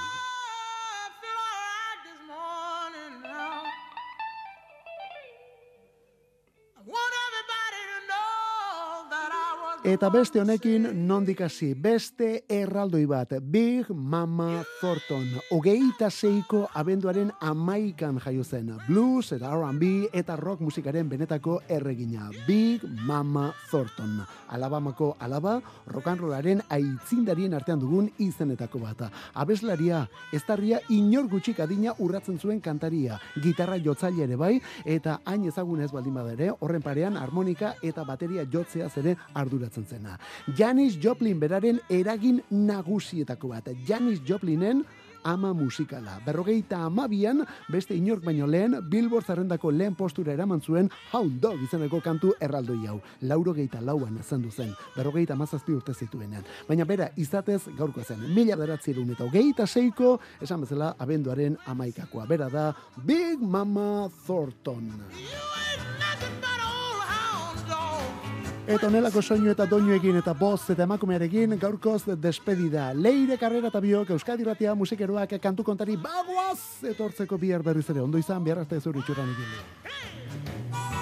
Eta 9.85 10.09
beste 10.09 10.41
honekin 10.41 10.87
nondik 11.05 11.43
hasi, 11.45 11.75
beste 11.77 12.47
erraldoi 12.49 13.03
bat, 13.05 13.35
Big 13.53 13.91
Mama 13.93 14.63
Thornton, 14.79 15.27
hogeita 15.53 16.09
zeiko 16.09 16.63
abenduaren 16.73 17.29
amaikan 17.45 18.17
jaio 18.17 18.47
zen, 18.49 18.71
blues 18.87 19.35
eta 19.37 19.51
R&B 19.53 20.09
eta 20.17 20.39
rock 20.41 20.63
musikaren 20.65 21.11
benetako 21.11 21.59
erregina, 21.69 22.31
Big 22.47 22.81
Mama 23.05 23.51
Thornton, 23.69 24.23
Alabamako 24.49 25.19
alaba, 25.21 25.59
rock 25.87 26.09
and 26.15 26.25
rollaren 26.25 26.65
aitzindarien 26.71 27.53
artean 27.53 27.85
dugun 27.85 28.09
izenetako 28.17 28.81
bat. 28.87 29.05
Abeslaria, 29.35 30.07
eztarria 30.33 30.81
inor 30.89 31.29
gutxik 31.29 31.61
adina 31.61 31.93
urratzen 31.99 32.41
zuen 32.41 32.65
kantaria, 32.65 33.21
gitarra 33.37 33.77
jotzaile 33.77 34.25
ere 34.31 34.41
bai, 34.41 34.55
eta 34.87 35.21
hain 35.27 35.45
ezagunez 35.45 35.93
baldin 35.93 36.17
bada 36.17 36.33
ere, 36.33 36.51
horren 36.61 36.81
parean 36.81 37.21
harmonika 37.21 37.75
eta 37.83 38.09
bateria 38.09 38.49
jotzeaz 38.49 38.95
ere 39.05 39.19
arduratzen 39.35 39.74
zena. 39.83 40.19
Janis 40.57 40.99
Joplin 41.03 41.41
beraren 41.41 41.81
eragin 41.91 42.43
nagusietako 42.51 43.49
bat. 43.49 43.73
Janis 43.87 44.23
Joplinen 44.23 44.85
ama 45.25 45.55
musikala. 45.55 46.21
Berrogeita 46.25 46.85
amabian, 46.85 47.43
beste 47.73 47.97
inork 47.97 48.23
baino 48.25 48.47
lehen, 48.47 48.77
Billboard 48.91 49.27
zerrendako 49.27 49.73
lehen 49.73 49.97
postura 49.97 50.33
eraman 50.33 50.61
zuen 50.61 50.91
Hound 51.13 51.41
Dog 51.41 51.63
izeneko 51.65 52.01
kantu 52.05 52.35
erraldoi 52.41 52.87
hau. 52.87 53.01
Lauro 53.23 53.55
geita 53.57 53.81
lauan 53.81 54.21
zendu 54.23 54.53
zen, 54.53 54.75
berrogeita 54.95 55.35
amazazpi 55.35 55.75
urte 55.75 55.95
zituenean. 55.95 56.45
Baina 56.69 56.85
bera, 56.85 57.09
izatez 57.17 57.63
gaurko 57.79 58.05
zen, 58.05 58.29
mila 58.35 58.57
beratzerun 58.61 59.11
eta 59.17 59.25
hogeita 59.25 59.67
seiko, 59.67 60.19
esan 60.41 60.61
bezala, 60.61 60.95
abenduaren 60.99 61.57
amaikakoa. 61.67 62.29
Bera 62.29 62.51
da, 62.53 62.71
Big 63.05 63.41
Mama 63.41 64.11
Thornton. 64.27 64.93
Eta 68.65 68.87
onelako 68.89 69.21
soinu 69.21 69.51
eta 69.53 69.67
doinuekin 69.69 70.17
eta 70.17 70.33
boz 70.33 70.71
eta 70.73 70.87
emakumearekin 70.87 71.59
gaurkoz 71.61 72.17
despedida. 72.17 72.87
Leire 72.97 73.37
karrera 73.37 73.69
eta 73.69 73.83
biok 73.85 74.15
Euskadi 74.17 74.49
Ratia 74.49 74.73
musikeroak 74.75 75.37
kantu 75.43 75.67
kontari 75.69 75.99
bagoaz 76.01 76.81
etortzeko 76.95 77.37
bihar 77.37 77.63
berriz 77.63 77.85
ere. 77.91 78.01
Ondo 78.01 78.17
izan, 78.19 78.41
bihar 78.45 78.65
arte 78.65 78.81
zure 78.81 79.05
itxuran 79.05 79.37
egin. 79.37 80.94